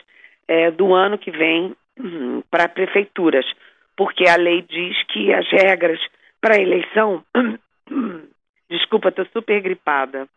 é, 0.48 0.70
do 0.72 0.94
ano 0.94 1.18
que 1.18 1.32
vem 1.32 1.76
hum, 1.98 2.42
para 2.50 2.68
prefeituras, 2.68 3.46
porque 3.96 4.28
a 4.28 4.36
lei 4.36 4.62
diz 4.64 5.02
que 5.08 5.34
as 5.34 5.48
regras 5.50 6.00
para 6.42 6.56
a 6.56 6.62
eleição. 6.62 7.24
desculpa, 8.70 9.10
estou 9.10 9.26
super 9.28 9.62
gripada. 9.62 10.28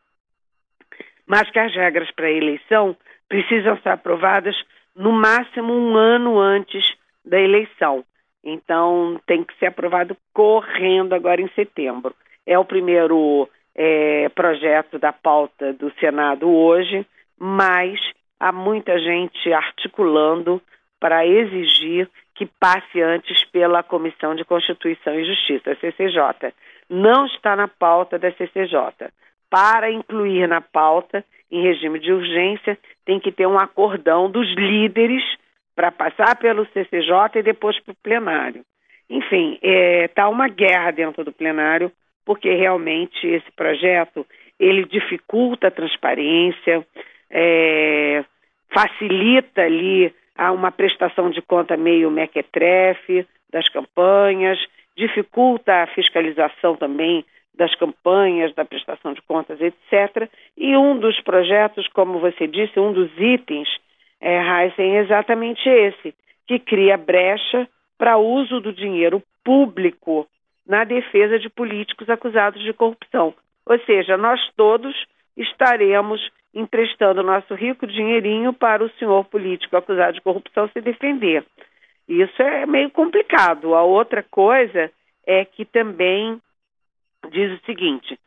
Mas 1.26 1.50
que 1.50 1.58
as 1.58 1.74
regras 1.74 2.10
para 2.12 2.26
a 2.26 2.32
eleição 2.32 2.96
precisam 3.28 3.78
ser 3.78 3.90
aprovadas 3.90 4.56
no 4.94 5.12
máximo 5.12 5.72
um 5.72 5.96
ano 5.96 6.38
antes 6.38 6.84
da 7.24 7.40
eleição. 7.40 8.04
Então, 8.44 9.20
tem 9.26 9.44
que 9.44 9.56
ser 9.58 9.66
aprovado 9.66 10.16
correndo 10.32 11.14
agora 11.14 11.40
em 11.40 11.48
setembro. 11.50 12.14
É 12.46 12.58
o 12.58 12.64
primeiro 12.64 13.48
é, 13.74 14.28
projeto 14.30 14.98
da 14.98 15.12
pauta 15.12 15.72
do 15.72 15.92
Senado 16.00 16.50
hoje, 16.50 17.06
mas 17.38 17.98
há 18.40 18.50
muita 18.50 18.98
gente 18.98 19.52
articulando 19.52 20.60
para 20.98 21.26
exigir 21.26 22.08
que 22.34 22.46
passe 22.46 23.00
antes 23.00 23.44
pela 23.46 23.82
Comissão 23.82 24.34
de 24.34 24.44
Constituição 24.44 25.14
e 25.18 25.24
Justiça, 25.24 25.72
a 25.72 25.76
CCJ. 25.76 26.52
Não 26.88 27.26
está 27.26 27.54
na 27.54 27.68
pauta 27.68 28.18
da 28.18 28.32
CCJ. 28.32 29.10
Para 29.48 29.90
incluir 29.90 30.48
na 30.48 30.60
pauta, 30.60 31.24
em 31.50 31.62
regime 31.62 31.98
de 31.98 32.12
urgência, 32.12 32.78
tem 33.04 33.20
que 33.20 33.30
ter 33.30 33.46
um 33.46 33.58
acordão 33.58 34.30
dos 34.30 34.48
líderes 34.54 35.22
para 35.74 35.90
passar 35.90 36.36
pelo 36.36 36.66
CCJ 36.66 37.36
e 37.36 37.42
depois 37.42 37.78
para 37.80 37.92
o 37.92 37.96
plenário. 38.02 38.64
Enfim, 39.08 39.54
está 39.54 39.68
é, 39.68 40.08
tá 40.08 40.28
uma 40.28 40.48
guerra 40.48 40.90
dentro 40.90 41.24
do 41.24 41.32
plenário, 41.32 41.90
porque 42.24 42.54
realmente 42.54 43.26
esse 43.26 43.50
projeto 43.52 44.26
ele 44.58 44.84
dificulta 44.84 45.68
a 45.68 45.70
transparência, 45.70 46.86
é, 47.30 48.24
facilita 48.72 49.62
ali 49.62 50.14
uma 50.54 50.70
prestação 50.70 51.30
de 51.30 51.42
conta 51.42 51.76
meio 51.76 52.10
mequetrefe 52.10 53.26
das 53.52 53.68
campanhas, 53.68 54.58
dificulta 54.96 55.82
a 55.82 55.86
fiscalização 55.88 56.76
também 56.76 57.24
das 57.54 57.74
campanhas, 57.74 58.54
da 58.54 58.64
prestação 58.64 59.12
de 59.12 59.20
contas, 59.22 59.60
etc. 59.60 60.28
E 60.56 60.76
um 60.76 60.98
dos 60.98 61.20
projetos, 61.20 61.86
como 61.88 62.18
você 62.18 62.46
disse, 62.46 62.80
um 62.80 62.92
dos 62.92 63.10
itens, 63.18 63.68
é, 64.22 64.38
Heisen, 64.38 64.96
é 64.96 65.00
exatamente 65.00 65.68
esse, 65.68 66.14
que 66.46 66.60
cria 66.60 66.96
brecha 66.96 67.68
para 67.98 68.18
uso 68.18 68.60
do 68.60 68.72
dinheiro 68.72 69.20
público 69.44 70.28
na 70.64 70.84
defesa 70.84 71.40
de 71.40 71.50
políticos 71.50 72.08
acusados 72.08 72.62
de 72.62 72.72
corrupção. 72.72 73.34
Ou 73.66 73.78
seja, 73.80 74.16
nós 74.16 74.40
todos 74.56 74.94
estaremos 75.36 76.20
emprestando 76.54 77.22
nosso 77.22 77.54
rico 77.54 77.86
dinheirinho 77.86 78.52
para 78.52 78.84
o 78.84 78.90
senhor 78.90 79.24
político 79.24 79.76
acusado 79.76 80.12
de 80.12 80.20
corrupção 80.20 80.68
se 80.68 80.80
defender. 80.80 81.44
Isso 82.08 82.40
é 82.42 82.64
meio 82.64 82.90
complicado. 82.90 83.74
A 83.74 83.82
outra 83.82 84.22
coisa 84.22 84.90
é 85.26 85.44
que 85.44 85.64
também 85.64 86.40
diz 87.30 87.58
o 87.58 87.64
seguinte: 87.64 88.18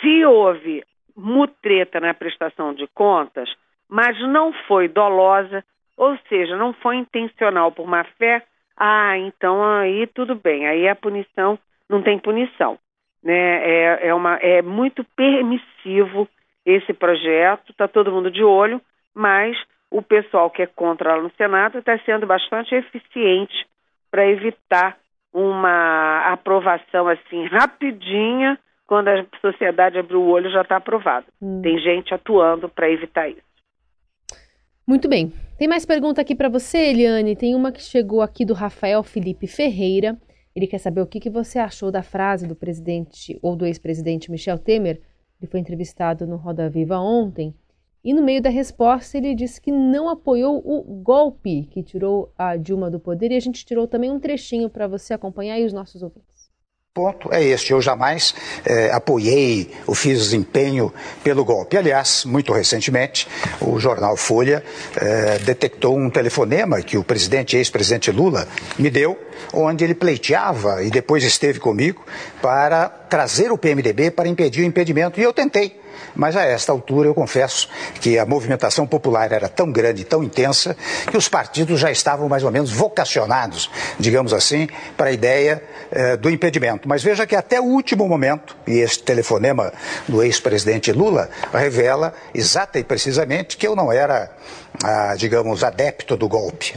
se 0.00 0.24
houve 0.24 0.82
mutreta 1.16 2.00
na 2.00 2.14
prestação 2.14 2.72
de 2.72 2.86
contas, 2.88 3.48
mas 3.88 4.18
não 4.28 4.52
foi 4.66 4.88
dolosa, 4.88 5.64
ou 5.96 6.16
seja, 6.28 6.56
não 6.56 6.72
foi 6.72 6.96
intencional 6.96 7.72
por 7.72 7.86
má 7.86 8.04
fé, 8.18 8.42
ah, 8.76 9.16
então 9.18 9.62
aí 9.64 10.06
tudo 10.06 10.34
bem, 10.34 10.66
aí 10.66 10.88
a 10.88 10.94
punição 10.94 11.58
não 11.88 12.02
tem 12.02 12.18
punição. 12.18 12.78
Né? 13.22 13.34
É, 13.34 14.08
é, 14.08 14.14
uma, 14.14 14.36
é 14.36 14.62
muito 14.62 15.02
permissivo 15.16 16.28
esse 16.64 16.92
projeto, 16.92 17.70
está 17.70 17.88
todo 17.88 18.12
mundo 18.12 18.30
de 18.30 18.44
olho, 18.44 18.80
mas 19.14 19.56
o 19.90 20.02
pessoal 20.02 20.50
que 20.50 20.62
é 20.62 20.66
contra 20.66 21.16
lá 21.16 21.22
no 21.22 21.32
Senado 21.36 21.78
está 21.78 21.98
sendo 22.00 22.26
bastante 22.26 22.74
eficiente 22.74 23.66
para 24.10 24.26
evitar 24.26 24.96
uma 25.32 26.32
aprovação 26.32 27.08
assim 27.08 27.46
rapidinha, 27.46 28.58
quando 28.86 29.08
a 29.08 29.24
sociedade 29.42 29.98
abrir 29.98 30.16
o 30.16 30.26
olho 30.26 30.50
já 30.50 30.62
está 30.62 30.76
aprovado. 30.76 31.26
Hum. 31.42 31.60
Tem 31.62 31.78
gente 31.78 32.14
atuando 32.14 32.68
para 32.68 32.90
evitar 32.90 33.28
isso. 33.28 33.47
Muito 34.88 35.06
bem. 35.06 35.30
Tem 35.58 35.68
mais 35.68 35.84
pergunta 35.84 36.22
aqui 36.22 36.34
para 36.34 36.48
você, 36.48 36.78
Eliane. 36.78 37.36
Tem 37.36 37.54
uma 37.54 37.70
que 37.70 37.82
chegou 37.82 38.22
aqui 38.22 38.42
do 38.42 38.54
Rafael 38.54 39.02
Felipe 39.02 39.46
Ferreira. 39.46 40.18
Ele 40.56 40.66
quer 40.66 40.78
saber 40.78 41.02
o 41.02 41.06
que, 41.06 41.20
que 41.20 41.28
você 41.28 41.58
achou 41.58 41.90
da 41.90 42.02
frase 42.02 42.46
do 42.46 42.56
presidente 42.56 43.38
ou 43.42 43.54
do 43.54 43.66
ex-presidente 43.66 44.30
Michel 44.30 44.58
Temer. 44.58 44.98
Ele 45.38 45.50
foi 45.50 45.60
entrevistado 45.60 46.26
no 46.26 46.36
Roda 46.36 46.70
Viva 46.70 46.98
ontem. 46.98 47.54
E 48.02 48.14
no 48.14 48.22
meio 48.22 48.40
da 48.40 48.48
resposta, 48.48 49.18
ele 49.18 49.34
disse 49.34 49.60
que 49.60 49.70
não 49.70 50.08
apoiou 50.08 50.56
o 50.64 50.80
golpe 51.02 51.64
que 51.70 51.82
tirou 51.82 52.32
a 52.38 52.56
Dilma 52.56 52.90
do 52.90 52.98
poder. 52.98 53.30
E 53.30 53.36
a 53.36 53.40
gente 53.40 53.66
tirou 53.66 53.86
também 53.86 54.10
um 54.10 54.18
trechinho 54.18 54.70
para 54.70 54.88
você 54.88 55.12
acompanhar 55.12 55.60
e 55.60 55.66
os 55.66 55.72
nossos 55.74 56.02
ouvintes 56.02 56.37
ponto 56.98 57.32
é 57.32 57.44
este. 57.44 57.70
Eu 57.70 57.80
jamais 57.80 58.34
eh, 58.66 58.90
apoiei 58.92 59.70
ou 59.86 59.94
fiz 59.94 60.32
empenho 60.32 60.92
pelo 61.22 61.44
golpe. 61.44 61.76
Aliás, 61.76 62.24
muito 62.24 62.52
recentemente, 62.52 63.28
o 63.60 63.78
jornal 63.78 64.16
Folha 64.16 64.64
eh, 64.96 65.38
detectou 65.44 65.96
um 65.96 66.10
telefonema 66.10 66.82
que 66.82 66.98
o 66.98 67.04
presidente, 67.04 67.56
ex-presidente 67.56 68.10
Lula, 68.10 68.48
me 68.76 68.90
deu, 68.90 69.16
onde 69.52 69.84
ele 69.84 69.94
pleiteava 69.94 70.82
e 70.82 70.90
depois 70.90 71.22
esteve 71.22 71.60
comigo 71.60 72.04
para 72.42 72.88
trazer 72.88 73.52
o 73.52 73.56
PMDB 73.56 74.10
para 74.10 74.28
impedir 74.28 74.62
o 74.62 74.64
impedimento. 74.64 75.20
E 75.20 75.22
eu 75.22 75.32
tentei. 75.32 75.78
Mas 76.14 76.36
a 76.36 76.44
esta 76.44 76.72
altura 76.72 77.08
eu 77.08 77.14
confesso 77.14 77.68
que 78.00 78.18
a 78.18 78.26
movimentação 78.26 78.86
popular 78.86 79.30
era 79.32 79.48
tão 79.48 79.70
grande, 79.70 80.04
tão 80.04 80.22
intensa, 80.22 80.76
que 81.10 81.16
os 81.16 81.28
partidos 81.28 81.80
já 81.80 81.90
estavam 81.90 82.28
mais 82.28 82.44
ou 82.44 82.50
menos 82.50 82.72
vocacionados, 82.72 83.70
digamos 83.98 84.32
assim, 84.32 84.68
para 84.96 85.08
a 85.08 85.12
ideia 85.12 85.62
eh, 85.90 86.16
do 86.16 86.30
impedimento. 86.30 86.88
Mas 86.88 87.02
veja 87.02 87.26
que 87.26 87.36
até 87.36 87.60
o 87.60 87.64
último 87.64 88.08
momento, 88.08 88.56
e 88.66 88.78
este 88.78 89.02
telefonema 89.02 89.72
do 90.08 90.22
ex-presidente 90.22 90.92
Lula 90.92 91.28
revela 91.52 92.12
exata 92.34 92.78
e 92.78 92.84
precisamente 92.84 93.56
que 93.56 93.66
eu 93.66 93.74
não 93.74 93.92
era, 93.92 94.30
ah, 94.84 95.14
digamos, 95.16 95.64
adepto 95.64 96.16
do 96.16 96.28
golpe. 96.28 96.74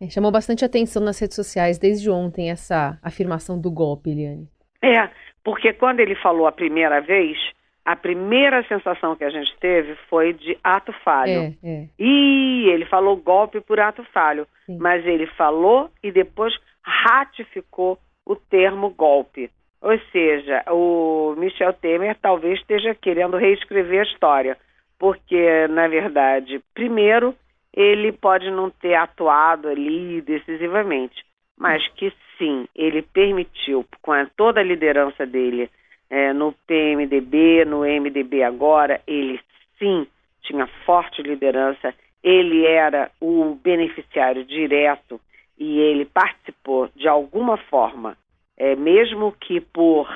É, 0.00 0.10
chamou 0.10 0.32
bastante 0.32 0.64
atenção 0.64 1.00
nas 1.00 1.18
redes 1.20 1.36
sociais 1.36 1.78
desde 1.78 2.10
ontem 2.10 2.50
essa 2.50 2.98
afirmação 3.02 3.60
do 3.60 3.70
golpe, 3.70 4.10
Eliane. 4.10 4.48
É, 4.82 5.08
porque 5.44 5.72
quando 5.74 6.00
ele 6.00 6.16
falou 6.16 6.46
a 6.48 6.52
primeira 6.52 7.00
vez, 7.00 7.38
a 7.84 7.96
primeira 7.96 8.62
sensação 8.68 9.16
que 9.16 9.24
a 9.24 9.30
gente 9.30 9.54
teve 9.58 9.96
foi 10.08 10.32
de 10.32 10.56
ato 10.62 10.92
falho. 11.04 11.54
É, 11.62 11.68
é. 11.68 11.88
E 11.98 12.68
ele 12.68 12.86
falou 12.86 13.16
golpe 13.16 13.60
por 13.60 13.80
ato 13.80 14.04
falho, 14.12 14.46
Sim. 14.66 14.78
mas 14.78 15.04
ele 15.04 15.26
falou 15.26 15.90
e 16.02 16.12
depois 16.12 16.54
ratificou 16.82 17.98
o 18.24 18.36
termo 18.36 18.90
golpe. 18.90 19.50
Ou 19.80 19.98
seja, 20.12 20.62
o 20.70 21.34
Michel 21.36 21.72
Temer 21.72 22.16
talvez 22.22 22.60
esteja 22.60 22.94
querendo 22.94 23.36
reescrever 23.36 24.00
a 24.00 24.04
história, 24.04 24.56
porque, 24.96 25.66
na 25.68 25.88
verdade, 25.88 26.62
primeiro, 26.72 27.34
ele 27.74 28.12
pode 28.12 28.48
não 28.48 28.70
ter 28.70 28.94
atuado 28.94 29.68
ali 29.68 30.20
decisivamente, 30.20 31.24
mas 31.58 31.86
que 31.94 32.12
sim, 32.38 32.68
ele 32.76 33.02
permitiu, 33.02 33.84
com 34.00 34.12
toda 34.36 34.60
a 34.60 34.64
liderança 34.64 35.26
dele, 35.26 35.68
é, 36.12 36.30
no 36.34 36.52
PMDB, 36.66 37.64
no 37.64 37.86
MDB 37.86 38.42
agora, 38.42 39.00
ele 39.06 39.40
sim 39.78 40.06
tinha 40.42 40.66
forte 40.84 41.22
liderança, 41.22 41.94
ele 42.22 42.66
era 42.66 43.10
o 43.18 43.54
beneficiário 43.54 44.44
direto 44.44 45.18
e 45.58 45.80
ele 45.80 46.04
participou 46.04 46.90
de 46.94 47.08
alguma 47.08 47.56
forma, 47.56 48.14
é, 48.58 48.76
mesmo 48.76 49.32
que 49.40 49.58
por 49.58 50.06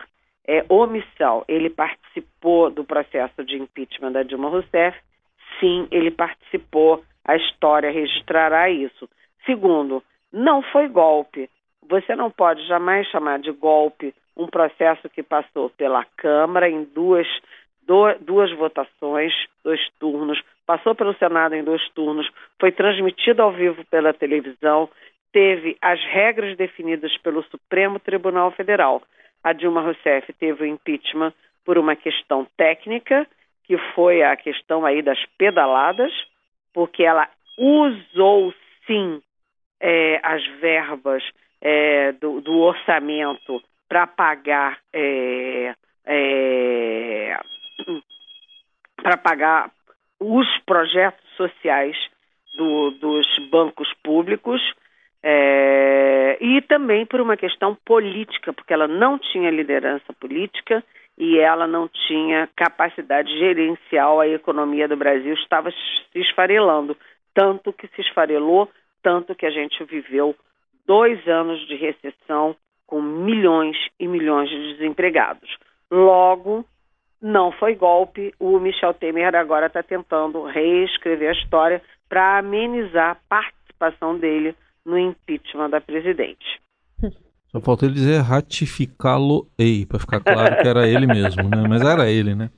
é, 0.46 0.62
omissão, 0.68 1.42
ele 1.48 1.70
participou 1.70 2.70
do 2.70 2.84
processo 2.84 3.42
de 3.42 3.56
impeachment 3.56 4.12
da 4.12 4.22
Dilma 4.22 4.50
Rousseff, 4.50 4.98
sim, 5.58 5.88
ele 5.90 6.10
participou, 6.10 7.02
a 7.24 7.36
história 7.36 7.90
registrará 7.90 8.68
isso. 8.68 9.08
Segundo, 9.46 10.02
não 10.30 10.60
foi 10.60 10.88
golpe. 10.88 11.48
Você 11.88 12.14
não 12.14 12.30
pode 12.30 12.66
jamais 12.66 13.06
chamar 13.06 13.38
de 13.38 13.50
golpe 13.50 14.14
um 14.36 14.46
processo 14.46 15.08
que 15.08 15.22
passou 15.22 15.70
pela 15.70 16.04
Câmara 16.16 16.68
em 16.68 16.84
duas, 16.84 17.26
do, 17.82 18.12
duas 18.20 18.52
votações, 18.52 19.32
dois 19.64 19.80
turnos, 19.98 20.40
passou 20.66 20.94
pelo 20.94 21.14
Senado 21.14 21.54
em 21.54 21.64
dois 21.64 21.88
turnos, 21.90 22.28
foi 22.60 22.72
transmitido 22.72 23.42
ao 23.42 23.52
vivo 23.52 23.84
pela 23.86 24.12
televisão, 24.12 24.88
teve 25.32 25.76
as 25.80 26.02
regras 26.04 26.56
definidas 26.56 27.16
pelo 27.18 27.42
Supremo 27.44 27.98
Tribunal 27.98 28.50
Federal. 28.50 29.02
A 29.42 29.52
Dilma 29.52 29.80
Rousseff 29.80 30.32
teve 30.34 30.64
o 30.64 30.66
impeachment 30.66 31.32
por 31.64 31.78
uma 31.78 31.96
questão 31.96 32.46
técnica, 32.56 33.26
que 33.64 33.76
foi 33.94 34.22
a 34.22 34.36
questão 34.36 34.84
aí 34.84 35.02
das 35.02 35.18
pedaladas, 35.38 36.12
porque 36.72 37.02
ela 37.02 37.28
usou 37.58 38.52
sim 38.86 39.20
é, 39.80 40.20
as 40.22 40.44
verbas 40.60 41.22
é, 41.60 42.12
do, 42.12 42.40
do 42.40 42.58
orçamento 42.58 43.62
para 43.88 44.06
pagar 44.06 44.78
é, 44.92 45.74
é, 46.04 47.38
para 48.96 49.16
pagar 49.16 49.70
os 50.18 50.46
projetos 50.64 51.24
sociais 51.36 51.96
do, 52.56 52.90
dos 52.92 53.26
bancos 53.50 53.92
públicos 54.02 54.60
é, 55.22 56.38
e 56.40 56.62
também 56.62 57.04
por 57.04 57.20
uma 57.20 57.36
questão 57.36 57.76
política, 57.84 58.52
porque 58.52 58.72
ela 58.72 58.86
não 58.86 59.18
tinha 59.18 59.50
liderança 59.50 60.12
política 60.14 60.82
e 61.18 61.38
ela 61.38 61.66
não 61.66 61.88
tinha 61.88 62.48
capacidade 62.54 63.30
gerencial, 63.38 64.20
a 64.20 64.28
economia 64.28 64.86
do 64.86 64.96
Brasil 64.96 65.34
estava 65.34 65.70
se 65.70 66.20
esfarelando, 66.20 66.96
tanto 67.34 67.72
que 67.72 67.88
se 67.88 68.02
esfarelou, 68.02 68.70
tanto 69.02 69.34
que 69.34 69.46
a 69.46 69.50
gente 69.50 69.82
viveu 69.84 70.34
dois 70.86 71.26
anos 71.26 71.66
de 71.66 71.74
recessão 71.74 72.54
com 72.86 73.00
milhões 73.00 73.76
e 73.98 74.06
milhões 74.06 74.48
de 74.48 74.74
desempregados. 74.74 75.56
Logo, 75.90 76.64
não 77.20 77.52
foi 77.52 77.74
golpe. 77.74 78.32
O 78.38 78.58
Michel 78.58 78.94
Temer 78.94 79.34
agora 79.34 79.66
está 79.66 79.82
tentando 79.82 80.44
reescrever 80.44 81.30
a 81.30 81.32
história 81.32 81.82
para 82.08 82.38
amenizar 82.38 83.12
a 83.12 83.16
participação 83.28 84.18
dele 84.18 84.54
no 84.84 84.98
impeachment 84.98 85.70
da 85.70 85.80
presidente. 85.80 86.60
Só 87.50 87.60
falta 87.60 87.86
ele 87.86 87.94
dizer 87.94 88.20
ratificá-lo-ei, 88.20 89.86
para 89.86 89.98
ficar 89.98 90.20
claro 90.20 90.56
que 90.60 90.68
era 90.68 90.88
ele 90.88 91.06
mesmo, 91.06 91.44
né? 91.48 91.64
Mas 91.68 91.82
era 91.82 92.08
ele, 92.08 92.34
né? 92.34 92.50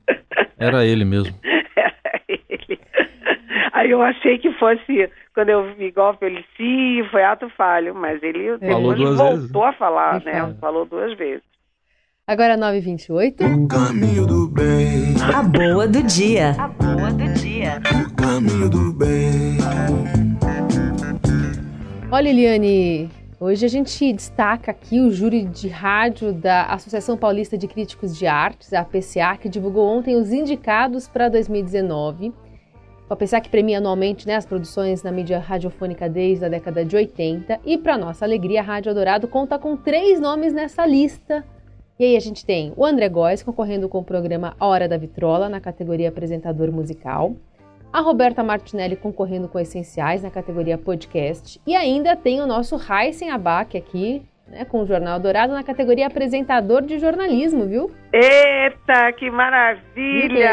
Era 0.57 0.85
ele 0.85 1.05
mesmo. 1.05 1.33
Eu 3.89 4.03
achei 4.03 4.37
que 4.37 4.51
fosse 4.53 5.09
quando 5.33 5.49
eu 5.49 5.73
vi 5.73 5.89
golpe, 5.89 6.23
ele 6.23 6.45
sim, 6.55 7.03
foi 7.09 7.23
ato 7.23 7.49
falho, 7.57 7.95
mas 7.95 8.21
ele 8.21 8.55
Falou 8.59 8.93
duas 8.95 9.17
voltou 9.17 9.37
vezes. 9.37 9.55
a 9.55 9.73
falar, 9.73 10.23
né? 10.23 10.55
Falou 10.61 10.85
duas 10.85 11.17
vezes. 11.17 11.41
Agora 12.27 12.55
9h28. 12.55 13.41
O 13.41 13.67
caminho 13.67 14.27
do 14.27 14.47
bem. 14.47 15.15
A 15.35 15.41
boa 15.41 15.87
do 15.87 16.03
dia. 16.03 16.51
A 16.59 16.67
boa 16.67 17.11
do 17.11 17.33
dia. 17.33 17.81
O 18.05 18.15
caminho 18.15 18.69
do 18.69 18.93
bem. 18.93 19.57
Olha, 22.11 22.29
Eliane, 22.29 23.09
hoje 23.39 23.65
a 23.65 23.69
gente 23.69 24.13
destaca 24.13 24.69
aqui 24.69 24.99
o 24.99 25.09
júri 25.09 25.45
de 25.45 25.67
rádio 25.67 26.31
da 26.31 26.65
Associação 26.65 27.17
Paulista 27.17 27.57
de 27.57 27.67
Críticos 27.67 28.15
de 28.15 28.27
Artes, 28.27 28.71
a 28.71 28.81
APCA, 28.81 29.35
que 29.41 29.49
divulgou 29.49 29.87
ontem 29.87 30.15
os 30.15 30.31
indicados 30.31 31.07
para 31.07 31.27
2019. 31.29 32.31
O 33.09 33.13
APCA 33.13 33.41
que 33.41 33.49
premia 33.49 33.79
anualmente 33.79 34.27
né, 34.27 34.35
as 34.35 34.45
produções 34.45 35.01
na 35.01 35.11
mídia 35.11 35.39
radiofônica 35.39 36.07
desde 36.07 36.45
a 36.45 36.49
década 36.49 36.85
de 36.85 36.95
80. 36.95 37.59
E, 37.65 37.77
para 37.77 37.97
nossa 37.97 38.23
alegria, 38.23 38.59
a 38.59 38.63
Rádio 38.63 38.93
Dourado 38.93 39.27
conta 39.27 39.57
com 39.57 39.75
três 39.75 40.19
nomes 40.19 40.53
nessa 40.53 40.85
lista. 40.85 41.43
E 41.97 42.05
aí 42.05 42.15
a 42.15 42.19
gente 42.19 42.45
tem 42.45 42.71
o 42.77 42.85
André 42.85 43.09
Góes 43.09 43.41
concorrendo 43.41 43.89
com 43.89 43.97
o 43.97 44.03
programa 44.03 44.55
Hora 44.59 44.87
da 44.87 44.95
Vitrola, 44.95 45.49
na 45.49 45.59
categoria 45.59 46.09
apresentador 46.09 46.71
musical 46.71 47.35
a 47.91 48.01
Roberta 48.01 48.43
Martinelli 48.43 48.95
concorrendo 48.95 49.47
com 49.47 49.59
Essenciais 49.59 50.21
na 50.21 50.29
categoria 50.29 50.77
podcast 50.77 51.59
e 51.65 51.75
ainda 51.75 52.15
tem 52.15 52.39
o 52.39 52.45
nosso 52.45 52.75
Heisen 52.75 53.31
Abac 53.31 53.75
aqui, 53.75 54.21
né, 54.51 54.65
com 54.65 54.81
o 54.81 54.85
Jornal 54.85 55.19
Dourado 55.19 55.53
na 55.53 55.63
categoria 55.63 56.07
apresentador 56.07 56.81
de 56.81 56.99
jornalismo, 56.99 57.65
viu? 57.65 57.91
Eita, 58.11 59.13
que 59.13 59.29
maravilha! 59.29 60.49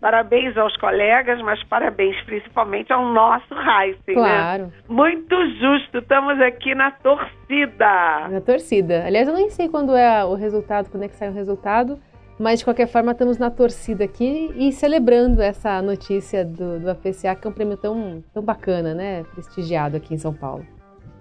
Parabéns 0.00 0.56
aos 0.56 0.76
colegas, 0.76 1.40
mas 1.42 1.62
parabéns 1.64 2.20
principalmente 2.22 2.92
ao 2.92 3.04
nosso 3.04 3.54
Heisen, 3.54 4.14
claro. 4.14 4.64
né? 4.64 4.72
Muito 4.88 5.34
justo, 5.58 5.98
estamos 5.98 6.40
aqui 6.40 6.74
na 6.74 6.90
torcida. 6.90 8.28
Na 8.30 8.40
torcida. 8.40 9.04
Aliás, 9.06 9.28
eu 9.28 9.34
nem 9.34 9.50
sei 9.50 9.68
quando 9.68 9.94
é 9.94 10.24
o 10.24 10.34
resultado, 10.34 10.90
quando 10.90 11.04
é 11.04 11.08
que 11.08 11.16
sai 11.16 11.28
o 11.28 11.34
resultado, 11.34 11.98
mas, 12.38 12.58
de 12.58 12.64
qualquer 12.64 12.88
forma, 12.88 13.12
estamos 13.12 13.38
na 13.38 13.48
torcida 13.48 14.04
aqui 14.04 14.52
e 14.56 14.72
celebrando 14.72 15.40
essa 15.40 15.80
notícia 15.80 16.44
do, 16.44 16.80
do 16.80 16.90
APCA, 16.90 17.36
que 17.36 17.46
é 17.46 17.50
um 17.50 17.52
prêmio 17.52 17.76
tão, 17.76 18.24
tão 18.32 18.42
bacana, 18.42 18.92
né? 18.92 19.24
Prestigiado 19.34 19.96
aqui 19.96 20.14
em 20.14 20.18
São 20.18 20.34
Paulo. 20.34 20.66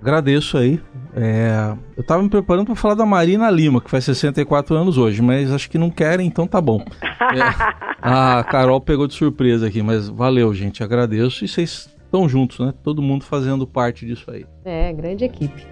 Agradeço 0.03 0.57
aí. 0.57 0.81
É, 1.15 1.73
eu 1.95 2.01
estava 2.01 2.21
me 2.21 2.29
preparando 2.29 2.65
para 2.65 2.75
falar 2.75 2.93
da 2.93 3.05
Marina 3.05 3.49
Lima, 3.49 3.79
que 3.79 3.89
faz 3.89 4.03
64 4.03 4.75
anos 4.75 4.97
hoje, 4.97 5.21
mas 5.21 5.49
acho 5.49 5.69
que 5.69 5.77
não 5.77 5.89
querem, 5.89 6.27
então 6.27 6.45
tá 6.45 6.59
bom. 6.59 6.83
É, 7.35 8.09
a 8.09 8.43
Carol 8.43 8.81
pegou 8.81 9.07
de 9.07 9.13
surpresa 9.13 9.65
aqui, 9.65 9.81
mas 9.81 10.09
valeu, 10.09 10.53
gente. 10.53 10.83
Agradeço. 10.83 11.45
E 11.45 11.47
vocês 11.47 11.89
estão 12.03 12.27
juntos, 12.27 12.59
né? 12.59 12.73
Todo 12.83 13.01
mundo 13.01 13.23
fazendo 13.23 13.65
parte 13.65 14.05
disso 14.05 14.29
aí. 14.29 14.45
É, 14.65 14.91
grande 14.91 15.23
equipe. 15.23 15.65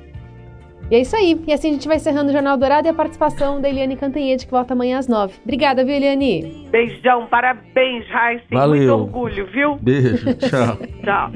E 0.90 0.96
é 0.96 1.02
isso 1.02 1.14
aí. 1.14 1.38
E 1.46 1.52
assim 1.52 1.70
a 1.70 1.74
gente 1.74 1.88
vai 1.90 1.98
encerrando 1.98 2.30
o 2.30 2.34
Jornal 2.34 2.58
Dourado 2.58 2.88
e 2.88 2.90
a 2.90 2.94
participação 2.94 3.60
da 3.60 3.70
Eliane 3.70 3.98
Cantanhede, 3.98 4.46
que 4.46 4.52
volta 4.52 4.74
amanhã 4.74 4.98
às 4.98 5.10
nove. 5.10 5.34
Obrigada, 5.44 5.84
viu, 5.84 5.94
Eliane? 5.94 6.70
Beijão, 6.72 7.28
parabéns, 7.28 8.08
Raíssa. 8.08 8.46
Valeu. 8.50 8.98
Muito 8.98 9.18
orgulho, 9.18 9.48
viu? 9.48 9.76
Beijo, 9.76 10.34
tchau. 10.36 10.78
Tchau. 11.04 11.32